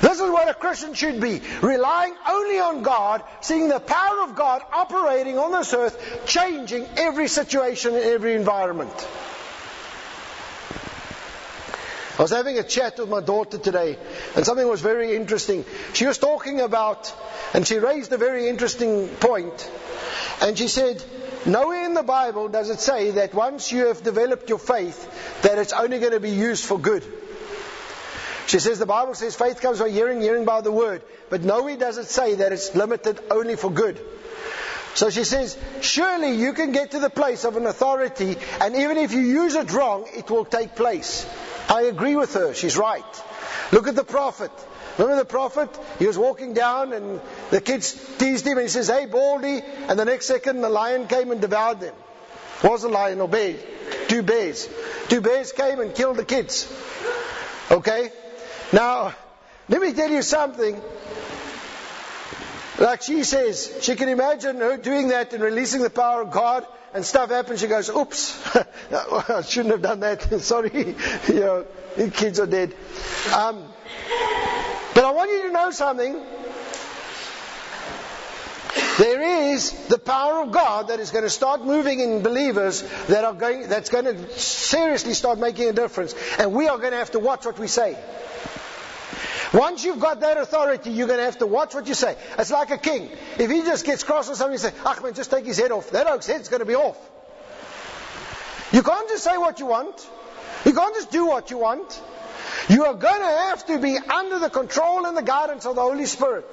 This 0.00 0.20
is 0.20 0.30
what 0.30 0.48
a 0.48 0.54
Christian 0.54 0.94
should 0.94 1.20
be, 1.20 1.40
relying 1.62 2.14
only 2.28 2.58
on 2.58 2.82
God, 2.82 3.22
seeing 3.40 3.68
the 3.68 3.80
power 3.80 4.22
of 4.22 4.34
God 4.34 4.62
operating 4.72 5.38
on 5.38 5.52
this 5.52 5.72
earth, 5.72 6.22
changing 6.26 6.86
every 6.96 7.28
situation 7.28 7.94
and 7.94 8.04
every 8.04 8.34
environment. 8.34 8.92
I 12.16 12.22
was 12.22 12.30
having 12.30 12.58
a 12.58 12.62
chat 12.62 12.98
with 12.98 13.08
my 13.08 13.20
daughter 13.20 13.58
today, 13.58 13.98
and 14.36 14.46
something 14.46 14.68
was 14.68 14.80
very 14.80 15.16
interesting. 15.16 15.64
She 15.94 16.06
was 16.06 16.16
talking 16.16 16.60
about, 16.60 17.12
and 17.52 17.66
she 17.66 17.78
raised 17.78 18.12
a 18.12 18.18
very 18.18 18.48
interesting 18.48 19.08
point, 19.08 19.68
and 20.40 20.56
she 20.56 20.68
said, 20.68 21.02
Nowhere 21.46 21.84
in 21.84 21.94
the 21.94 22.04
Bible 22.04 22.48
does 22.48 22.70
it 22.70 22.80
say 22.80 23.10
that 23.12 23.34
once 23.34 23.72
you 23.72 23.88
have 23.88 24.02
developed 24.02 24.48
your 24.48 24.60
faith, 24.60 25.42
that 25.42 25.58
it's 25.58 25.72
only 25.72 25.98
going 25.98 26.12
to 26.12 26.20
be 26.20 26.30
used 26.30 26.64
for 26.64 26.78
good. 26.78 27.04
She 28.46 28.58
says 28.58 28.78
the 28.78 28.86
Bible 28.86 29.14
says 29.14 29.34
faith 29.34 29.60
comes 29.60 29.80
by 29.80 29.88
hearing, 29.88 30.20
hearing 30.20 30.44
by 30.44 30.60
the 30.60 30.72
word. 30.72 31.02
But 31.30 31.42
nowhere 31.42 31.76
does 31.76 31.98
it 31.98 32.06
say 32.06 32.36
that 32.36 32.52
it's 32.52 32.74
limited 32.74 33.20
only 33.30 33.56
for 33.56 33.70
good. 33.70 34.00
So 34.94 35.10
she 35.10 35.24
says, 35.24 35.58
surely 35.80 36.36
you 36.36 36.52
can 36.52 36.72
get 36.72 36.92
to 36.92 37.00
the 37.00 37.10
place 37.10 37.44
of 37.44 37.56
an 37.56 37.66
authority, 37.66 38.36
and 38.60 38.76
even 38.76 38.96
if 38.96 39.12
you 39.12 39.20
use 39.20 39.56
it 39.56 39.72
wrong, 39.72 40.06
it 40.14 40.30
will 40.30 40.44
take 40.44 40.76
place. 40.76 41.26
I 41.68 41.82
agree 41.82 42.14
with 42.14 42.34
her. 42.34 42.54
She's 42.54 42.76
right. 42.76 43.04
Look 43.72 43.88
at 43.88 43.96
the 43.96 44.04
prophet. 44.04 44.52
Remember 44.98 45.16
the 45.16 45.24
prophet? 45.24 45.68
He 45.98 46.06
was 46.06 46.16
walking 46.16 46.54
down 46.54 46.92
and 46.92 47.20
the 47.50 47.60
kids 47.60 47.92
teased 48.18 48.46
him 48.46 48.58
and 48.58 48.62
he 48.62 48.68
says, 48.68 48.88
Hey, 48.88 49.06
Baldy. 49.06 49.60
And 49.88 49.98
the 49.98 50.04
next 50.04 50.26
second 50.26 50.60
the 50.60 50.68
lion 50.68 51.08
came 51.08 51.32
and 51.32 51.40
devoured 51.40 51.80
them. 51.80 51.94
Was 52.62 52.84
a 52.84 52.88
lion 52.88 53.20
or 53.20 53.28
bear? 53.28 53.56
Two 54.06 54.22
bears. 54.22 54.68
Two 55.08 55.20
bears 55.20 55.50
came 55.52 55.80
and 55.80 55.94
killed 55.94 56.16
the 56.16 56.24
kids. 56.24 56.72
Okay? 57.70 58.12
Now, 58.74 59.14
let 59.68 59.80
me 59.80 59.92
tell 59.92 60.10
you 60.10 60.20
something. 60.22 60.80
Like 62.80 63.02
she 63.02 63.22
says, 63.22 63.72
she 63.82 63.94
can 63.94 64.08
imagine 64.08 64.56
her 64.56 64.76
doing 64.76 65.08
that 65.08 65.32
and 65.32 65.40
releasing 65.44 65.80
the 65.80 65.90
power 65.90 66.22
of 66.22 66.32
God, 66.32 66.66
and 66.92 67.04
stuff 67.04 67.30
happens. 67.30 67.60
She 67.60 67.68
goes, 67.68 67.88
"Oops, 67.88 68.56
I 69.30 69.42
shouldn't 69.42 69.74
have 69.74 69.82
done 69.82 70.00
that. 70.00 70.40
Sorry, 70.40 70.96
you 71.28 71.34
know, 71.34 71.64
kids 72.14 72.40
are 72.40 72.48
dead." 72.48 72.74
Um, 73.32 73.64
but 74.92 75.04
I 75.04 75.12
want 75.12 75.30
you 75.30 75.42
to 75.42 75.52
know 75.52 75.70
something. 75.70 76.20
There 78.98 79.52
is 79.52 79.70
the 79.86 79.98
power 79.98 80.42
of 80.42 80.50
God 80.50 80.88
that 80.88 80.98
is 80.98 81.12
going 81.12 81.22
to 81.22 81.30
start 81.30 81.64
moving 81.64 82.00
in 82.00 82.22
believers 82.24 82.82
that 83.06 83.24
are 83.24 83.34
going, 83.34 83.68
that's 83.68 83.88
going 83.88 84.04
to 84.04 84.38
seriously 84.38 85.14
start 85.14 85.38
making 85.38 85.68
a 85.68 85.72
difference. 85.72 86.14
And 86.38 86.52
we 86.52 86.66
are 86.66 86.78
going 86.78 86.92
to 86.92 86.98
have 86.98 87.12
to 87.12 87.20
watch 87.20 87.44
what 87.44 87.58
we 87.58 87.68
say. 87.68 87.96
Once 89.52 89.84
you've 89.84 90.00
got 90.00 90.20
that 90.20 90.36
authority, 90.36 90.90
you're 90.90 91.06
going 91.06 91.18
to 91.18 91.24
have 91.24 91.38
to 91.38 91.46
watch 91.46 91.74
what 91.74 91.86
you 91.86 91.94
say. 91.94 92.16
It's 92.38 92.50
like 92.50 92.70
a 92.70 92.78
king. 92.78 93.10
If 93.38 93.50
he 93.50 93.62
just 93.62 93.84
gets 93.84 94.02
cross 94.02 94.28
with 94.28 94.38
somebody 94.38 94.54
and 94.54 94.62
says, 94.62 94.74
Ahmed, 94.84 95.14
just 95.14 95.30
take 95.30 95.44
his 95.44 95.58
head 95.58 95.70
off, 95.70 95.90
that 95.90 96.06
oak's 96.06 96.26
head's 96.26 96.48
going 96.48 96.60
to 96.60 96.66
be 96.66 96.74
off. 96.74 96.98
You 98.72 98.82
can't 98.82 99.08
just 99.08 99.22
say 99.22 99.36
what 99.36 99.60
you 99.60 99.66
want. 99.66 100.08
You 100.64 100.72
can't 100.72 100.94
just 100.94 101.10
do 101.10 101.26
what 101.26 101.50
you 101.50 101.58
want. 101.58 102.02
You 102.68 102.86
are 102.86 102.94
going 102.94 103.20
to 103.20 103.26
have 103.26 103.66
to 103.66 103.78
be 103.78 103.98
under 103.98 104.38
the 104.38 104.50
control 104.50 105.06
and 105.06 105.16
the 105.16 105.22
guidance 105.22 105.66
of 105.66 105.74
the 105.74 105.82
Holy 105.82 106.06
Spirit. 106.06 106.46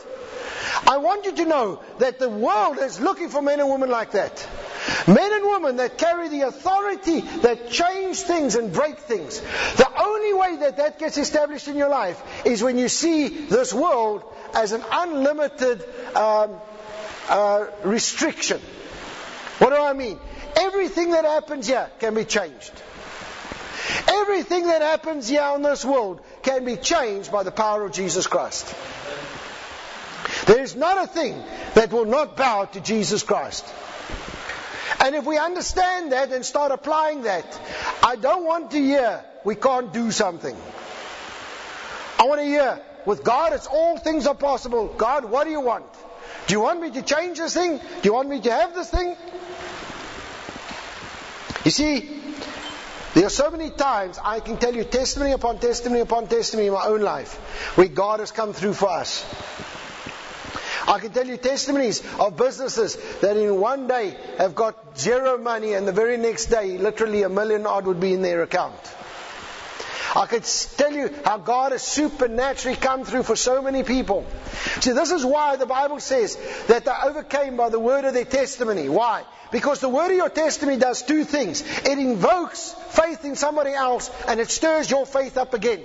I 0.88 0.98
want 0.98 1.26
you 1.26 1.32
to 1.34 1.46
know 1.46 1.82
that 2.00 2.20
the 2.20 2.30
world 2.30 2.78
is 2.80 3.00
looking 3.00 3.30
for 3.30 3.42
men 3.42 3.60
and 3.60 3.70
women 3.70 3.90
like 3.90 4.12
that. 4.12 4.48
Men 5.08 5.34
and 5.34 5.46
women 5.46 5.76
that 5.78 5.98
carry 5.98 6.30
the 6.30 6.42
authority 6.42 7.22
that 7.42 7.70
change 7.70 8.18
things 8.22 8.56
and 8.56 8.72
break 8.72 8.98
things. 8.98 9.40
The 9.78 9.90
only 10.00 10.34
way 10.34 10.58
that 10.58 10.78
that 10.78 11.00
gets 11.00 11.18
established 11.18 11.68
in 11.68 11.76
your 11.76 11.90
life 11.90 12.22
is 12.46 12.62
when 12.62 12.78
you 12.78 12.88
see 12.88 13.28
this 13.28 13.74
world 13.74 14.24
as 14.54 14.72
an 14.72 14.84
unlimited 14.92 15.84
um, 16.16 16.60
uh, 17.30 17.66
restriction. 17.84 18.60
What 19.60 19.70
do 19.70 19.78
I 19.78 19.94
mean? 19.94 20.20
Everything 20.56 21.12
that 21.12 21.26
happens 21.26 21.68
here 21.68 21.90
can 22.00 22.14
be 22.14 22.26
changed. 22.26 22.72
Everything 24.08 24.68
that 24.68 24.82
happens 24.82 25.28
here 25.28 25.52
in 25.56 25.62
this 25.62 25.84
world 25.84 26.22
can 26.44 26.66
be 26.66 26.76
changed 26.76 27.32
by 27.32 27.44
the 27.44 27.52
power 27.52 27.84
of 27.86 27.92
Jesus 27.92 28.28
Christ. 28.28 28.74
There 30.46 30.62
is 30.62 30.76
not 30.76 31.04
a 31.04 31.08
thing 31.08 31.42
that 31.76 31.92
will 31.92 32.06
not 32.06 32.36
bow 32.38 32.66
to 32.66 32.80
Jesus 32.80 33.24
Christ. 33.24 33.66
And 35.00 35.16
if 35.16 35.26
we 35.26 35.38
understand 35.38 36.12
that 36.12 36.32
and 36.32 36.46
start 36.46 36.72
applying 36.72 37.24
that, 37.24 37.60
I 38.04 38.16
don't 38.16 38.46
want 38.46 38.72
to 38.72 38.78
hear 38.78 39.24
we 39.44 39.56
can't 39.56 39.94
do 39.94 40.12
something. 40.12 40.56
I 42.20 42.26
want 42.26 42.42
to 42.42 42.46
hear 42.46 42.80
with 43.06 43.24
God, 43.24 43.54
it's 43.54 43.68
all 43.68 43.98
things 43.98 44.28
are 44.28 44.36
possible. 44.36 44.88
God, 44.88 45.26
what 45.26 45.46
do 45.46 45.52
you 45.52 45.62
want? 45.62 45.86
Do 46.48 46.54
you 46.54 46.62
want 46.62 46.82
me 46.82 46.92
to 46.92 47.02
change 47.02 47.38
this 47.38 47.54
thing? 47.54 47.78
Do 47.78 48.02
you 48.04 48.14
want 48.14 48.30
me 48.30 48.42
to 48.42 48.52
have 48.52 48.74
this 48.74 48.90
thing? 48.90 49.16
You 51.64 51.72
see, 51.72 52.22
there 53.14 53.26
are 53.26 53.30
so 53.30 53.52
many 53.52 53.70
times 53.70 54.18
I 54.24 54.40
can 54.40 54.58
tell 54.58 54.74
you 54.74 54.84
testimony 54.84 55.32
upon 55.32 55.60
testimony 55.60 56.02
upon 56.02 56.28
testimony 56.28 56.68
in 56.68 56.74
my 56.74 56.86
own 56.86 57.02
life 57.02 57.34
where 57.76 57.88
God 57.88 58.20
has 58.20 58.32
come 58.32 58.54
through 58.54 58.74
for 58.74 58.90
us. 58.90 59.26
I 60.92 61.00
can 61.00 61.14
tell 61.14 61.26
you 61.26 61.38
testimonies 61.38 62.04
of 62.20 62.36
businesses 62.36 62.98
that 63.22 63.38
in 63.38 63.62
one 63.62 63.88
day 63.88 64.14
have 64.38 64.56
got 64.56 65.00
zero 65.00 65.38
money 65.38 65.72
and 65.72 65.88
the 65.88 65.94
very 65.94 66.18
next 66.18 66.48
day 66.48 66.78
literally 66.78 67.24
a 67.24 67.30
million 67.30 67.66
odd 67.66 67.86
would 67.86 68.02
be 68.02 68.14
in 68.14 68.22
their 68.22 68.44
account. 68.44 68.76
I 70.14 70.26
could 70.26 70.44
tell 70.44 70.92
you 70.92 71.10
how 71.24 71.38
God 71.38 71.72
has 71.72 71.82
supernaturally 71.82 72.76
come 72.76 73.06
through 73.06 73.24
for 73.24 73.38
so 73.38 73.62
many 73.62 73.84
people. 73.84 74.26
See, 74.82 74.92
this 74.92 75.12
is 75.12 75.24
why 75.24 75.56
the 75.56 75.66
Bible 75.66 76.02
says 76.02 76.36
that 76.68 76.84
they 76.84 76.92
overcame 77.06 77.56
by 77.56 77.70
the 77.70 77.80
word 77.80 78.04
of 78.04 78.14
their 78.14 78.26
testimony. 78.26 78.90
Why? 78.90 79.24
Because 79.50 79.80
the 79.80 79.88
word 79.88 80.12
of 80.12 80.18
your 80.18 80.30
testimony 80.30 80.78
does 80.78 81.04
two 81.04 81.24
things. 81.24 81.64
It 81.86 82.00
invokes 82.00 82.76
faith 82.90 83.24
in 83.24 83.38
somebody 83.38 83.72
else 83.72 84.12
and 84.28 84.42
it 84.42 84.50
stirs 84.50 84.92
your 84.92 85.06
faith 85.06 85.38
up 85.38 85.54
again. 85.54 85.82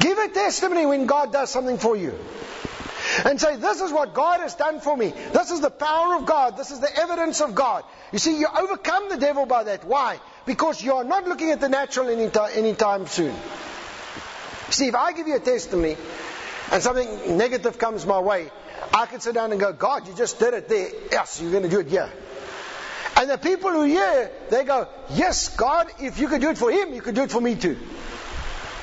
Give 0.00 0.18
a 0.18 0.28
testimony 0.30 0.84
when 0.84 1.06
God 1.06 1.32
does 1.32 1.50
something 1.50 1.78
for 1.78 1.96
you 1.96 2.18
and 3.24 3.40
say, 3.40 3.56
This 3.56 3.80
is 3.80 3.92
what 3.92 4.14
God 4.14 4.40
has 4.40 4.54
done 4.54 4.80
for 4.80 4.96
me. 4.96 5.12
This 5.32 5.50
is 5.50 5.60
the 5.60 5.70
power 5.70 6.16
of 6.16 6.26
God. 6.26 6.56
This 6.56 6.70
is 6.70 6.80
the 6.80 6.94
evidence 6.96 7.40
of 7.40 7.54
God. 7.54 7.84
You 8.12 8.18
see, 8.18 8.38
you 8.38 8.46
overcome 8.46 9.08
the 9.08 9.16
devil 9.16 9.46
by 9.46 9.64
that. 9.64 9.84
Why? 9.84 10.20
Because 10.46 10.82
you 10.82 10.94
are 10.94 11.04
not 11.04 11.26
looking 11.26 11.50
at 11.50 11.60
the 11.60 11.68
natural 11.68 12.08
any 12.08 12.30
anytime 12.54 13.06
soon. 13.06 13.34
See, 14.70 14.88
if 14.88 14.94
I 14.94 15.12
give 15.12 15.28
you 15.28 15.36
a 15.36 15.40
testimony 15.40 15.96
and 16.70 16.82
something 16.82 17.36
negative 17.36 17.78
comes 17.78 18.06
my 18.06 18.20
way, 18.20 18.50
I 18.94 19.06
can 19.06 19.20
sit 19.20 19.34
down 19.34 19.52
and 19.52 19.60
go, 19.60 19.72
God, 19.72 20.08
you 20.08 20.14
just 20.14 20.38
did 20.38 20.54
it 20.54 20.68
there. 20.68 20.90
Yes, 21.10 21.40
you're 21.40 21.50
going 21.50 21.64
to 21.64 21.68
do 21.68 21.80
it 21.80 21.88
here. 21.88 22.10
And 23.16 23.28
the 23.28 23.38
people 23.38 23.70
who 23.70 23.84
hear, 23.84 24.30
they 24.50 24.64
go, 24.64 24.88
Yes, 25.10 25.54
God, 25.56 25.88
if 26.00 26.18
you 26.18 26.28
could 26.28 26.40
do 26.40 26.50
it 26.50 26.58
for 26.58 26.70
him, 26.70 26.94
you 26.94 27.02
could 27.02 27.14
do 27.14 27.22
it 27.22 27.30
for 27.30 27.40
me 27.40 27.54
too. 27.54 27.78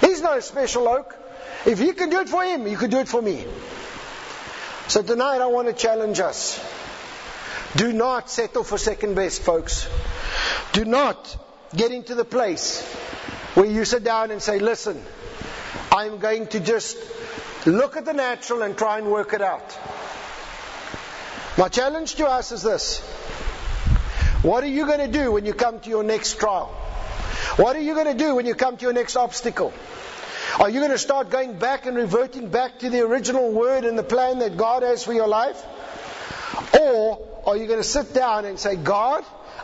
He's 0.02 0.22
not 0.22 0.38
a 0.38 0.42
special 0.42 0.88
oak. 0.88 1.16
If 1.66 1.82
you 1.82 1.94
can 1.94 2.10
do 2.10 2.20
it 2.20 2.30
for 2.30 2.44
him, 2.44 2.68
you 2.68 2.78
could 2.78 2.92
do 2.92 3.00
it 3.00 3.08
for 3.08 3.22
me. 3.22 3.46
So 4.90 5.04
tonight 5.04 5.40
I 5.40 5.46
want 5.46 5.68
to 5.68 5.74
challenge 5.74 6.20
us 6.20 6.60
Do 7.76 7.94
not 7.94 8.32
settle 8.32 8.64
for 8.64 8.80
second 8.80 9.14
best, 9.14 9.44
folks. 9.44 9.88
Do 10.72 10.84
not 10.84 11.38
get 11.76 11.92
into 11.92 12.16
the 12.16 12.26
place 12.26 12.82
where 13.54 13.68
you 13.68 13.86
sit 13.86 14.04
down 14.04 14.32
and 14.32 14.42
say, 14.42 14.58
listen, 14.58 15.06
I'm 15.92 16.18
going 16.18 16.48
to 16.48 16.60
just 16.60 16.98
look 17.68 17.98
at 17.98 18.06
the 18.06 18.14
natural 18.14 18.64
and 18.64 18.76
try 18.76 18.98
and 18.98 19.12
work 19.12 19.34
it 19.34 19.44
out. 19.44 19.78
My 21.56 21.70
challenge 21.70 22.16
to 22.16 22.28
us 22.28 22.52
is 22.52 22.64
this. 22.64 23.00
What 24.42 24.64
are 24.64 24.74
you 24.80 24.88
going 24.88 25.12
to 25.12 25.20
do 25.20 25.32
when 25.32 25.46
you 25.46 25.54
come 25.54 25.80
to 25.82 25.90
your 25.90 26.04
next 26.04 26.40
trial? 26.40 26.66
What 27.58 27.76
are 27.76 27.82
you 27.82 27.94
going 27.94 28.08
to 28.08 28.24
do 28.24 28.34
when 28.34 28.48
you 28.48 28.56
come 28.56 28.78
to 28.78 28.84
your 28.84 28.94
next 28.94 29.16
obstacle? 29.16 29.72
Are 30.60 30.70
you 30.70 30.82
going 30.82 30.92
to 30.92 30.98
start 30.98 31.30
going 31.30 31.58
back 31.58 31.86
and 31.86 31.96
reverting 31.96 32.50
back 32.50 32.80
to 32.80 32.90
the 32.90 33.00
original 33.00 33.50
word 33.54 33.86
and 33.86 33.98
the 33.98 34.04
plan 34.04 34.40
that 34.40 34.58
God 34.58 34.84
has 34.84 35.06
for 35.06 35.14
your 35.14 35.28
life? 35.28 35.64
Or 36.78 37.26
are 37.46 37.56
you 37.56 37.66
going 37.66 37.80
to 37.80 37.88
sit 37.88 38.14
down 38.14 38.44
and 38.44 38.60
say, 38.60 38.76
God, 38.76 39.24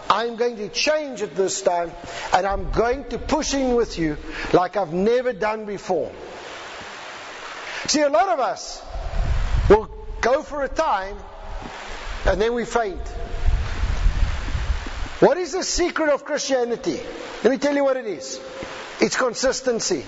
I'm 0.10 0.38
going 0.38 0.56
to 0.56 0.70
change 0.70 1.22
it 1.22 1.36
this 1.36 1.62
time 1.62 1.92
and 2.34 2.48
I'm 2.48 2.72
going 2.72 3.04
to 3.10 3.18
push 3.18 3.54
in 3.54 3.76
with 3.76 4.00
you 4.00 4.18
like 4.54 4.78
I've 4.78 4.94
never 4.94 5.34
done 5.34 5.66
before? 5.66 6.14
See, 7.88 8.02
a 8.02 8.10
lot 8.10 8.30
of 8.30 8.40
us 8.40 8.82
will 9.70 9.90
go 10.22 10.44
for 10.44 10.64
a 10.64 10.70
time 10.70 11.18
and 12.26 12.42
then 12.42 12.54
we 12.54 12.64
faint. 12.64 13.06
What 15.20 15.38
is 15.38 15.52
the 15.52 15.64
secret 15.64 16.08
of 16.08 16.24
Christianity? 16.24 17.02
Let 17.44 17.52
me 17.52 17.58
tell 17.58 17.76
you 17.76 17.84
what 17.84 17.98
it 17.98 18.06
is. 18.06 18.40
It's 19.02 19.18
consistency. 19.18 20.06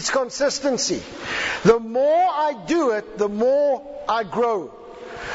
It's 0.00 0.08
consistency. 0.08 1.02
The 1.62 1.78
more 1.78 2.26
I 2.26 2.54
do 2.66 2.92
it, 2.92 3.18
the 3.18 3.28
more 3.28 4.02
I 4.08 4.24
grow. 4.24 4.72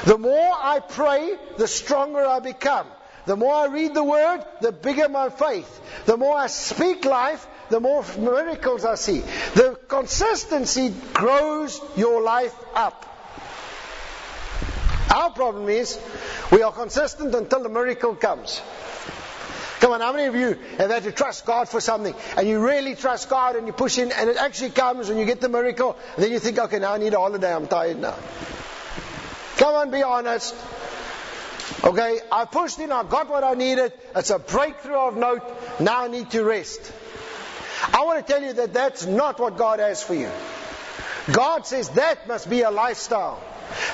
The 0.05 0.17
more 0.17 0.53
I 0.59 0.79
pray, 0.79 1.37
the 1.57 1.67
stronger 1.67 2.25
I 2.25 2.39
become. 2.39 2.87
The 3.27 3.35
more 3.35 3.53
I 3.53 3.67
read 3.67 3.93
the 3.93 4.03
Word, 4.03 4.43
the 4.61 4.71
bigger 4.71 5.07
my 5.07 5.29
faith. 5.29 5.69
The 6.07 6.17
more 6.17 6.35
I 6.35 6.47
speak 6.47 7.05
life, 7.05 7.45
the 7.69 7.79
more 7.79 8.03
miracles 8.17 8.85
I 8.85 8.95
see. 8.95 9.19
The 9.53 9.77
consistency 9.87 10.91
grows 11.13 11.79
your 11.95 12.23
life 12.23 12.55
up. 12.73 13.05
Our 15.15 15.29
problem 15.29 15.69
is 15.69 15.99
we 16.51 16.63
are 16.63 16.71
consistent 16.71 17.35
until 17.35 17.61
the 17.61 17.69
miracle 17.69 18.15
comes. 18.15 18.63
Come 19.79 19.91
on, 19.91 20.01
how 20.01 20.13
many 20.13 20.25
of 20.25 20.35
you 20.35 20.57
have 20.77 20.89
had 20.89 21.03
to 21.03 21.11
trust 21.11 21.45
God 21.45 21.67
for 21.67 21.81
something 21.81 22.15
and 22.37 22.47
you 22.47 22.65
really 22.65 22.95
trust 22.95 23.29
God 23.29 23.55
and 23.55 23.67
you 23.67 23.73
push 23.73 23.97
in 23.97 24.11
and 24.11 24.29
it 24.29 24.37
actually 24.37 24.71
comes 24.71 25.09
and 25.09 25.19
you 25.19 25.25
get 25.25 25.41
the 25.41 25.49
miracle 25.49 25.97
and 26.15 26.23
then 26.23 26.31
you 26.31 26.39
think, 26.39 26.57
okay, 26.57 26.79
now 26.79 26.93
I 26.93 26.97
need 26.97 27.13
a 27.13 27.19
holiday, 27.19 27.53
I'm 27.53 27.67
tired 27.67 27.99
now. 27.99 28.15
Come 29.57 29.75
on, 29.75 29.91
be 29.91 30.03
honest. 30.03 30.55
Okay, 31.83 32.19
I 32.31 32.45
pushed 32.45 32.79
in, 32.79 32.91
I 32.91 33.03
got 33.03 33.29
what 33.29 33.43
I 33.43 33.53
needed, 33.53 33.91
it's 34.15 34.29
a 34.29 34.39
breakthrough 34.39 34.95
of 34.95 35.17
note, 35.17 35.41
now 35.79 36.03
I 36.03 36.07
need 36.07 36.31
to 36.31 36.43
rest. 36.43 36.91
I 37.93 38.03
want 38.05 38.25
to 38.25 38.33
tell 38.33 38.41
you 38.41 38.53
that 38.53 38.73
that's 38.73 39.05
not 39.05 39.39
what 39.39 39.57
God 39.57 39.79
has 39.79 40.01
for 40.01 40.15
you. 40.15 40.29
God 41.31 41.65
says 41.65 41.89
that 41.89 42.27
must 42.27 42.49
be 42.49 42.61
a 42.61 42.71
lifestyle. 42.71 43.41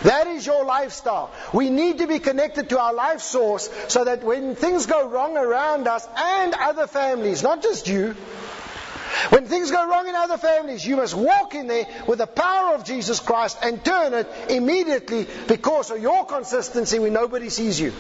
That 0.04 0.28
is 0.28 0.46
your 0.46 0.66
lifestyle. 0.66 1.32
We 1.54 1.70
need 1.70 2.00
to 2.00 2.08
be 2.08 2.20
connected 2.20 2.70
to 2.70 2.80
our 2.80 2.94
life 2.94 3.22
source 3.22 3.70
so 3.88 4.04
that 4.06 4.24
when 4.24 4.56
things 4.56 4.86
go 4.86 5.08
wrong 5.08 5.38
around 5.38 5.88
us 5.88 6.08
and 6.18 6.54
other 6.54 6.88
families, 6.88 7.44
not 7.44 7.62
just 7.62 7.88
you, 7.88 8.16
when 9.30 9.46
things 9.46 9.72
go 9.72 9.88
wrong 9.88 10.08
in 10.08 10.16
other 10.16 10.38
families, 10.38 10.86
you 10.86 10.96
must 10.96 11.14
walk 11.14 11.54
in 11.54 11.68
there 11.68 11.86
with 12.08 12.20
the 12.20 12.28
power 12.28 12.76
of 12.76 12.86
Jesus 12.86 13.20
Christ 13.20 13.58
and 13.62 13.84
turn 13.84 14.14
it 14.14 14.28
immediately 14.50 15.28
because 15.48 15.92
of 15.92 16.02
your 16.02 16.26
consistency 16.26 16.98
when 17.00 17.14
nobody 17.14 17.50
sees 17.50 17.80
you. 17.80 17.94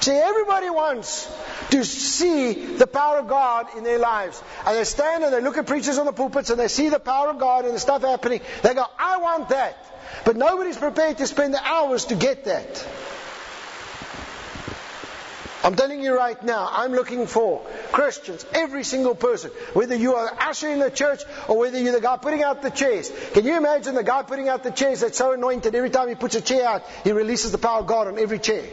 See, 0.00 0.12
everybody 0.12 0.70
wants 0.70 1.30
to 1.70 1.84
see 1.84 2.54
the 2.54 2.86
power 2.86 3.18
of 3.18 3.28
God 3.28 3.66
in 3.76 3.84
their 3.84 3.98
lives. 3.98 4.42
And 4.64 4.76
they 4.76 4.84
stand 4.84 5.24
and 5.24 5.32
they 5.32 5.42
look 5.42 5.58
at 5.58 5.66
preachers 5.66 5.98
on 5.98 6.06
the 6.06 6.12
pulpits 6.12 6.48
and 6.48 6.58
they 6.58 6.68
see 6.68 6.88
the 6.88 6.98
power 6.98 7.28
of 7.28 7.38
God 7.38 7.66
and 7.66 7.74
the 7.74 7.78
stuff 7.78 8.00
happening. 8.00 8.40
They 8.62 8.72
go, 8.72 8.86
I 8.98 9.18
want 9.18 9.50
that. 9.50 9.76
But 10.24 10.36
nobody's 10.36 10.78
prepared 10.78 11.18
to 11.18 11.26
spend 11.26 11.52
the 11.52 11.62
hours 11.62 12.06
to 12.06 12.14
get 12.14 12.44
that. 12.44 12.88
I'm 15.62 15.74
telling 15.74 16.02
you 16.02 16.16
right 16.16 16.42
now, 16.42 16.66
I'm 16.72 16.92
looking 16.92 17.26
for 17.26 17.60
Christians, 17.92 18.46
every 18.54 18.82
single 18.82 19.14
person, 19.14 19.50
whether 19.74 19.94
you 19.94 20.14
are 20.14 20.34
usher 20.40 20.70
in 20.70 20.78
the 20.78 20.90
church 20.90 21.22
or 21.48 21.58
whether 21.58 21.78
you're 21.78 21.92
the 21.92 22.00
guy 22.00 22.16
putting 22.16 22.42
out 22.42 22.62
the 22.62 22.70
chairs. 22.70 23.12
Can 23.34 23.44
you 23.44 23.58
imagine 23.58 23.94
the 23.94 24.02
guy 24.02 24.22
putting 24.22 24.48
out 24.48 24.62
the 24.62 24.70
chairs 24.70 25.00
that's 25.00 25.18
so 25.18 25.32
anointed 25.32 25.74
every 25.74 25.90
time 25.90 26.08
he 26.08 26.14
puts 26.14 26.34
a 26.34 26.40
chair 26.40 26.66
out, 26.66 26.82
he 27.04 27.12
releases 27.12 27.52
the 27.52 27.58
power 27.58 27.80
of 27.80 27.86
God 27.86 28.08
on 28.08 28.18
every 28.18 28.38
chair? 28.38 28.64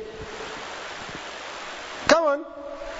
On. 2.28 2.46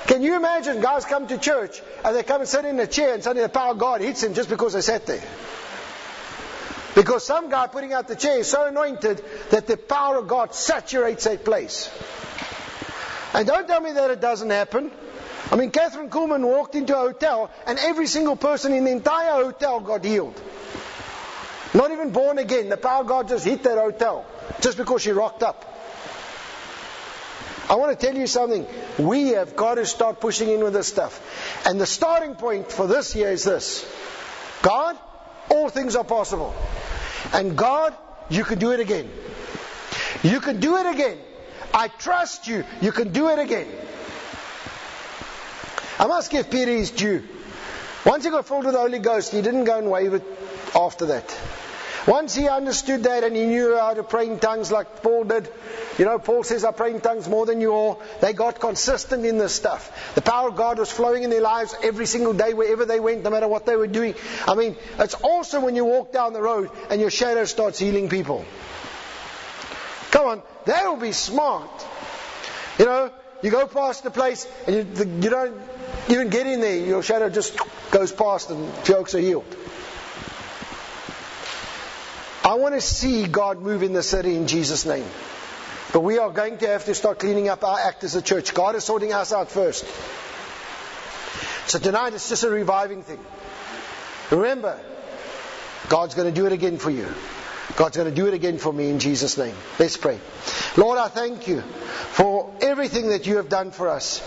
Can 0.08 0.22
you 0.22 0.36
imagine 0.38 0.80
guys 0.80 1.04
come 1.04 1.28
to 1.28 1.38
church 1.38 1.82
and 2.04 2.16
they 2.16 2.24
come 2.24 2.40
and 2.42 2.50
sit 2.50 2.64
in 2.64 2.80
a 2.80 2.88
chair 2.88 3.14
and 3.14 3.22
suddenly 3.22 3.44
the 3.44 3.50
power 3.50 3.72
of 3.72 3.78
God 3.78 4.00
hits 4.00 4.24
him 4.24 4.34
just 4.34 4.50
because 4.50 4.74
they 4.74 4.82
sat 4.82 5.06
there? 5.06 5.24
Because 6.96 7.26
some 7.26 7.50
guy 7.50 7.68
putting 7.68 7.94
out 7.94 8.08
the 8.08 8.16
chair 8.16 8.40
is 8.40 8.48
so 8.48 8.68
anointed 8.68 9.24
that 9.50 9.68
the 9.68 9.76
power 9.76 10.18
of 10.18 10.28
God 10.28 10.56
saturates 10.56 11.26
that 11.26 11.44
place. 11.44 11.92
And 13.34 13.46
don't 13.46 13.68
tell 13.68 13.82
me 13.82 13.92
that 13.92 14.10
it 14.10 14.22
doesn't 14.22 14.50
happen. 14.50 14.92
I 15.52 15.58
mean, 15.58 15.72
Kathryn 15.72 16.10
Kuhlman 16.10 16.46
walked 16.46 16.76
into 16.76 16.96
a 16.96 17.00
hotel 17.00 17.52
and 17.66 17.78
every 17.78 18.08
single 18.08 18.36
person 18.36 18.74
in 18.74 18.86
the 18.86 18.92
entire 18.92 19.44
hotel 19.44 19.82
got 19.82 20.04
healed. 20.04 20.42
Not 21.74 21.92
even 21.92 22.12
born 22.12 22.38
again. 22.38 22.70
The 22.70 22.78
power 22.78 23.02
of 23.02 23.08
God 23.08 23.28
just 23.28 23.46
hit 23.46 23.64
that 23.64 23.78
hotel 23.78 24.26
just 24.62 24.78
because 24.78 25.02
she 25.02 25.12
rocked 25.12 25.44
up. 25.44 25.77
I 27.70 27.76
want 27.76 28.00
to 28.00 28.06
tell 28.06 28.16
you 28.16 28.28
something. 28.28 28.66
We 28.98 29.30
have 29.30 29.56
got 29.56 29.76
to 29.76 29.86
start 29.86 30.20
pushing 30.22 30.50
in 30.50 30.64
with 30.64 30.74
this 30.74 30.88
stuff. 30.88 31.22
And 31.68 31.80
the 31.80 31.86
starting 31.86 32.36
point 32.36 32.72
for 32.72 32.88
this 32.88 33.16
year 33.16 33.30
is 33.30 33.44
this 33.44 33.86
God, 34.62 34.98
all 35.50 35.70
things 35.70 35.96
are 35.96 36.04
possible. 36.04 36.56
And 37.34 37.58
God, 37.58 37.94
you 38.30 38.44
can 38.44 38.60
do 38.60 38.72
it 38.72 38.80
again. 38.80 39.10
You 40.24 40.40
can 40.40 40.60
do 40.60 40.78
it 40.78 40.86
again. 40.86 41.18
I 41.74 41.90
trust 41.90 42.48
you. 42.48 42.64
You 42.82 42.92
can 42.92 43.12
do 43.12 43.30
it 43.30 43.40
again. 43.40 43.68
I 46.00 46.08
must 46.08 46.32
give 46.32 46.50
Peter 46.50 46.72
his 46.72 46.92
due. 46.92 47.24
Once 48.06 48.24
he 48.24 48.30
got 48.30 48.48
filled 48.48 48.64
with 48.64 48.74
the 48.74 48.80
Holy 48.80 49.00
Ghost, 49.00 49.34
he 49.34 49.42
didn't 49.42 49.66
go 49.66 49.78
and 49.78 49.92
wave 49.92 50.22
after 50.76 51.08
that. 51.08 51.38
Once 52.08 52.34
he 52.34 52.48
understood 52.48 53.04
that 53.04 53.26
and 53.26 53.36
he 53.36 53.46
knew 53.46 53.76
how 53.78 53.94
to 53.94 54.02
pray 54.02 54.28
in 54.28 54.40
tongues 54.40 54.72
like 54.72 55.04
Paul 55.04 55.26
did, 55.26 55.50
you 55.98 56.06
know, 56.06 56.18
Paul 56.18 56.44
says, 56.44 56.64
I 56.64 56.72
pray 56.72 56.92
in 56.92 57.02
tongues 57.02 57.28
more 57.28 57.46
than 57.46 57.60
you 57.60 57.74
all. 57.74 58.02
They 58.22 58.32
got 58.32 58.62
consistent 58.62 59.26
in 59.26 59.38
this 59.38 59.54
stuff. 59.54 60.14
The 60.16 60.22
power 60.22 60.48
of 60.48 60.56
God 60.56 60.80
was 60.80 60.90
flowing 60.90 61.24
in 61.24 61.30
their 61.30 61.42
lives 61.42 61.76
every 61.84 62.06
single 62.06 62.34
day, 62.34 62.54
wherever 62.54 62.86
they 62.86 63.02
went, 63.02 63.24
no 63.24 63.30
matter 63.30 63.50
what 63.50 63.66
they 63.66 63.76
were 63.76 63.88
doing. 63.88 64.16
I 64.48 64.56
mean, 64.56 64.78
it's 64.98 65.16
awesome 65.22 65.64
when 65.64 65.76
you 65.76 65.84
walk 65.84 66.14
down 66.14 66.32
the 66.32 66.42
road 66.42 66.72
and 66.90 67.02
your 67.02 67.10
shadow 67.10 67.44
starts 67.44 67.78
healing 67.78 68.08
people. 68.08 68.46
Come 70.12 70.28
on, 70.28 70.44
that 70.66 70.86
will 70.86 70.96
be 70.96 71.12
smart. 71.12 71.70
You 72.80 72.86
know, 72.86 73.12
you 73.42 73.52
go 73.52 73.68
past 73.68 74.04
the 74.04 74.12
place 74.12 74.48
and 74.66 74.76
you, 74.76 75.06
you 75.22 75.30
don't 75.30 75.60
even 76.08 76.30
get 76.30 76.48
in 76.48 76.62
there, 76.62 76.78
your 76.78 77.04
shadow 77.04 77.30
just 77.30 77.60
goes 77.92 78.14
past 78.14 78.50
and 78.50 78.72
folks 78.86 79.14
are 79.14 79.20
healed. 79.20 79.58
I 82.48 82.54
want 82.54 82.76
to 82.76 82.80
see 82.80 83.28
God 83.28 83.62
move 83.62 83.84
in 83.84 83.92
the 83.92 84.02
city 84.02 84.38
in 84.38 84.48
Jesus' 84.48 84.86
name. 84.86 85.06
But 85.92 86.00
we 86.00 86.18
are 86.18 86.30
going 86.30 86.58
to 86.60 86.68
have 86.70 86.86
to 86.86 86.96
start 86.96 87.20
cleaning 87.20 87.50
up 87.50 87.62
our 87.66 87.78
act 87.78 88.06
as 88.06 88.16
a 88.16 88.22
church. 88.22 88.54
God 88.54 88.76
is 88.76 88.86
sorting 88.86 89.12
us 89.12 89.34
out 89.34 89.52
first. 89.52 89.86
So 91.70 91.78
tonight 91.78 92.14
it's 92.14 92.30
just 92.30 92.46
a 92.46 92.50
reviving 92.50 93.04
thing. 93.04 93.20
Remember, 94.32 94.80
God's 95.90 96.16
going 96.16 96.34
to 96.34 96.40
do 96.40 96.46
it 96.46 96.54
again 96.54 96.78
for 96.78 96.90
you. 96.90 97.14
God's 97.78 97.96
going 97.96 98.10
to 98.10 98.16
do 98.16 98.28
it 98.28 98.34
again 98.34 98.58
for 98.58 98.74
me 98.74 98.90
in 98.90 99.00
Jesus' 99.00 99.38
name. 99.38 99.56
Let's 99.80 99.96
pray. 99.96 100.20
Lord, 100.76 100.98
I 100.98 101.08
thank 101.08 101.48
you 101.48 101.62
for 101.62 102.54
everything 102.60 103.10
that 103.10 103.26
you 103.28 103.38
have 103.38 103.48
done 103.48 103.72
for 103.72 103.88
us. 103.88 104.22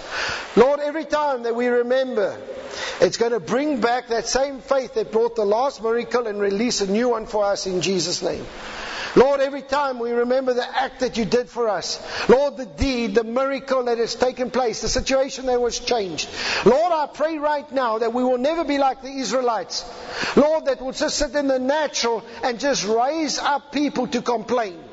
Lord, 0.57 0.81
every 0.81 1.05
time 1.05 1.43
that 1.43 1.55
we 1.55 1.67
remember 1.67 2.41
it's 3.01 3.17
going 3.17 3.33
to 3.33 3.41
bring 3.41 3.81
back 3.81 4.09
that 4.09 4.27
same 4.27 4.61
faith 4.61 4.95
that 4.95 5.11
brought 5.11 5.35
the 5.35 5.45
last 5.45 5.83
miracle 5.83 6.27
and 6.27 6.41
release 6.41 6.81
a 6.81 6.91
new 6.91 7.09
one 7.09 7.27
for 7.27 7.45
us 7.45 7.67
in 7.67 7.81
Jesus' 7.81 8.23
name. 8.23 8.45
Lord, 9.17 9.41
every 9.41 9.63
time 9.63 9.99
we 9.99 10.13
remember 10.13 10.55
the 10.55 10.81
act 10.81 11.01
that 11.01 11.17
you 11.17 11.25
did 11.25 11.49
for 11.49 11.69
us, 11.69 12.01
Lord, 12.29 12.57
the 12.57 12.67
deed, 12.67 13.15
the 13.15 13.25
miracle 13.25 13.85
that 13.85 13.99
has 13.99 14.15
taken 14.15 14.51
place, 14.51 14.83
the 14.83 14.89
situation 14.89 15.47
that 15.47 15.61
was 15.61 15.79
changed. 15.79 16.29
Lord, 16.65 16.93
I 16.93 17.07
pray 17.13 17.39
right 17.39 17.71
now 17.73 17.99
that 17.99 18.13
we 18.13 18.23
will 18.23 18.39
never 18.39 18.65
be 18.65 18.79
like 18.79 19.03
the 19.03 19.13
Israelites. 19.13 19.85
Lord, 20.37 20.67
that 20.67 20.81
will 20.81 20.93
just 20.93 21.19
sit 21.19 21.35
in 21.35 21.49
the 21.49 21.59
natural 21.59 22.25
and 22.45 22.61
just 22.61 22.85
raise 22.85 23.39
up 23.39 23.73
people 23.73 24.07
to 24.09 24.23
complain. 24.23 24.85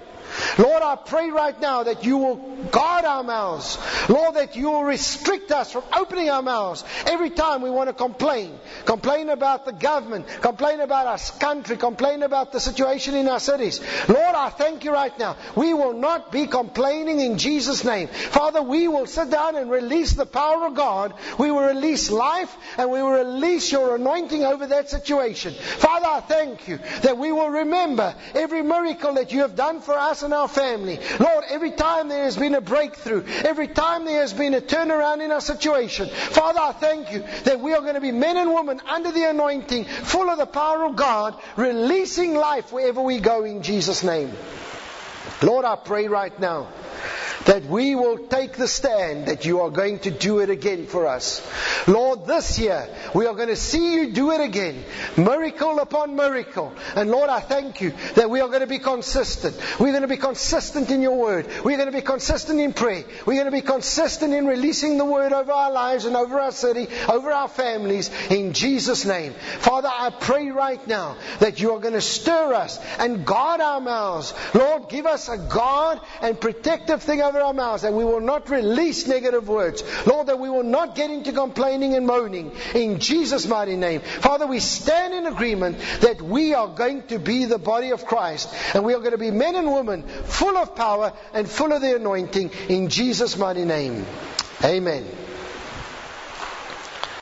Lord, 0.57 0.81
I 0.83 0.95
pray 0.95 1.29
right 1.29 1.59
now 1.59 1.83
that 1.83 2.03
you 2.03 2.17
will 2.17 2.35
guard 2.71 3.05
our 3.05 3.23
mouths. 3.23 3.77
Lord, 4.09 4.35
that 4.35 4.55
you 4.55 4.71
will 4.71 4.83
restrict 4.83 5.51
us 5.51 5.71
from 5.71 5.83
opening 5.93 6.29
our 6.29 6.41
mouths 6.41 6.83
every 7.05 7.29
time 7.29 7.61
we 7.61 7.69
want 7.69 7.89
to 7.89 7.93
complain. 7.93 8.57
Complain 8.85 9.29
about 9.29 9.65
the 9.65 9.73
government, 9.73 10.27
complain 10.41 10.79
about 10.79 11.07
our 11.07 11.17
country, 11.39 11.77
complain 11.77 12.23
about 12.23 12.51
the 12.51 12.59
situation 12.59 13.15
in 13.15 13.27
our 13.27 13.39
cities. 13.39 13.79
Lord, 14.07 14.35
I 14.35 14.49
thank 14.49 14.83
you 14.83 14.91
right 14.91 15.17
now. 15.19 15.37
We 15.55 15.73
will 15.73 15.93
not 15.93 16.31
be 16.31 16.47
complaining 16.47 17.19
in 17.19 17.37
Jesus' 17.37 17.83
name. 17.83 18.07
Father, 18.07 18.61
we 18.61 18.87
will 18.87 19.05
sit 19.05 19.29
down 19.29 19.55
and 19.55 19.69
release 19.69 20.13
the 20.13 20.25
power 20.25 20.65
of 20.67 20.75
God. 20.75 21.13
We 21.37 21.51
will 21.51 21.65
release 21.65 22.09
life 22.09 22.55
and 22.77 22.89
we 22.89 23.01
will 23.01 23.11
release 23.11 23.71
your 23.71 23.95
anointing 23.95 24.43
over 24.43 24.67
that 24.67 24.89
situation. 24.89 25.53
Father, 25.53 26.07
I 26.07 26.19
thank 26.21 26.67
you 26.67 26.77
that 27.01 27.17
we 27.17 27.31
will 27.31 27.49
remember 27.49 28.15
every 28.33 28.61
miracle 28.61 29.15
that 29.15 29.31
you 29.31 29.41
have 29.41 29.55
done 29.55 29.81
for 29.81 29.93
us 29.93 30.23
and 30.23 30.33
our 30.37 30.47
family. 30.47 30.99
Lord, 31.19 31.43
every 31.49 31.71
time 31.71 32.07
there 32.07 32.23
has 32.23 32.37
been 32.37 32.55
a 32.55 32.61
breakthrough, 32.61 33.25
every 33.43 33.67
time 33.67 34.05
there 34.05 34.21
has 34.21 34.33
been 34.33 34.53
a 34.53 34.61
turnaround 34.61 35.23
in 35.23 35.31
our 35.31 35.41
situation, 35.41 36.09
Father, 36.09 36.59
I 36.59 36.71
thank 36.71 37.11
you 37.11 37.23
that 37.43 37.59
we 37.59 37.73
are 37.73 37.81
going 37.81 37.95
to 37.95 38.01
be 38.01 38.11
men 38.11 38.37
and 38.37 38.53
women 38.53 38.79
under 38.87 39.11
the 39.11 39.29
anointing, 39.29 39.85
full 39.85 40.29
of 40.29 40.37
the 40.37 40.45
power 40.45 40.85
of 40.85 40.95
God, 40.95 41.39
releasing 41.55 42.35
life 42.35 42.71
wherever 42.71 43.01
we 43.01 43.19
go 43.19 43.43
in 43.43 43.63
Jesus' 43.63 44.03
name. 44.03 44.31
Lord, 45.41 45.65
I 45.65 45.75
pray 45.75 46.07
right 46.07 46.37
now 46.39 46.67
that 47.47 47.65
we 47.65 47.95
will 47.95 48.27
take 48.27 48.57
the 48.57 48.67
stand 48.67 49.27
that 49.27 49.45
you 49.45 49.61
are 49.61 49.69
going 49.69 49.99
to 49.99 50.11
do 50.11 50.39
it 50.39 50.49
again 50.49 50.85
for 50.85 51.07
us. 51.07 51.41
Lord, 51.87 52.27
this 52.27 52.59
year 52.59 52.87
we 53.15 53.25
are 53.25 53.33
going 53.33 53.47
to 53.47 53.55
see 53.55 53.95
you 53.95 54.11
do 54.11 54.31
it 54.31 54.41
again. 54.41 54.83
Miracle 55.15 55.79
upon 55.79 56.15
miracle. 56.15 56.73
And 56.95 57.09
Lord, 57.09 57.29
I 57.29 57.39
thank 57.39 57.81
you 57.81 57.93
that 58.15 58.29
we 58.29 58.41
are 58.41 58.49
going 58.49 58.61
to 58.61 58.67
be 58.67 58.79
consistent. 58.79 59.55
We're 59.79 59.91
going 59.91 60.01
to 60.01 60.07
be 60.07 60.17
consistent 60.17 60.91
in 60.91 61.01
your 61.01 61.17
word. 61.17 61.47
We're 61.63 61.77
going 61.77 61.91
to 61.91 61.97
be 61.97 62.01
consistent 62.01 62.59
in 62.59 62.73
prayer. 62.73 63.05
We're 63.25 63.41
going 63.41 63.45
to 63.45 63.51
be 63.51 63.61
consistent 63.61 64.33
in 64.33 64.45
releasing 64.45 64.97
the 64.97 65.05
word 65.05 65.33
over 65.33 65.51
our 65.51 65.71
lives 65.71 66.05
and 66.05 66.15
over 66.15 66.39
our 66.39 66.51
city, 66.51 66.87
over 67.07 67.31
our 67.31 67.47
families 67.47 68.11
in 68.29 68.53
Jesus' 68.53 69.05
name. 69.05 69.33
Father, 69.59 69.89
I 69.91 70.09
pray 70.09 70.49
right 70.49 70.85
now 70.85 71.17
that 71.39 71.59
you 71.61 71.71
are 71.73 71.79
going 71.79 71.93
to 71.93 72.01
stir 72.01 72.53
us 72.53 72.77
and 72.99 73.25
guard 73.25 73.61
our 73.61 73.79
mouths. 73.79 74.33
Lord, 74.53 74.89
give 74.89 75.05
us 75.05 75.29
a 75.29 75.37
guard 75.37 75.99
and 76.21 76.39
protective 76.39 77.01
thing 77.01 77.21
over 77.21 77.36
our 77.41 77.53
mouths 77.53 77.83
and 77.83 77.95
we 77.95 78.03
will 78.05 78.21
not 78.21 78.49
release 78.49 79.07
negative 79.07 79.47
words. 79.47 79.83
Lord, 80.05 80.27
that 80.27 80.39
we 80.39 80.49
will 80.49 80.63
not 80.63 80.95
get 80.95 81.09
into 81.09 81.31
complaining 81.31 81.93
and 81.95 82.05
moaning 82.05 82.51
in 82.73 82.99
Jesus' 82.99 83.47
mighty 83.47 83.75
name. 83.75 84.01
Father, 84.01 84.47
we 84.47 84.59
stand 84.59 85.13
in 85.13 85.25
agreement 85.25 85.79
that 86.01 86.21
we 86.21 86.53
are 86.53 86.67
going 86.67 87.03
to 87.07 87.19
be 87.19 87.45
the 87.45 87.59
body 87.59 87.91
of 87.91 88.05
Christ 88.05 88.53
and 88.73 88.85
we 88.85 88.93
are 88.93 88.99
going 88.99 89.11
to 89.11 89.17
be 89.17 89.31
men 89.31 89.55
and 89.55 89.71
women 89.71 90.03
full 90.03 90.57
of 90.57 90.75
power 90.75 91.13
and 91.33 91.49
full 91.49 91.71
of 91.73 91.81
the 91.81 91.95
anointing 91.95 92.51
in 92.69 92.89
Jesus' 92.89 93.37
mighty 93.37 93.65
name. 93.65 94.05
Amen. 94.63 95.26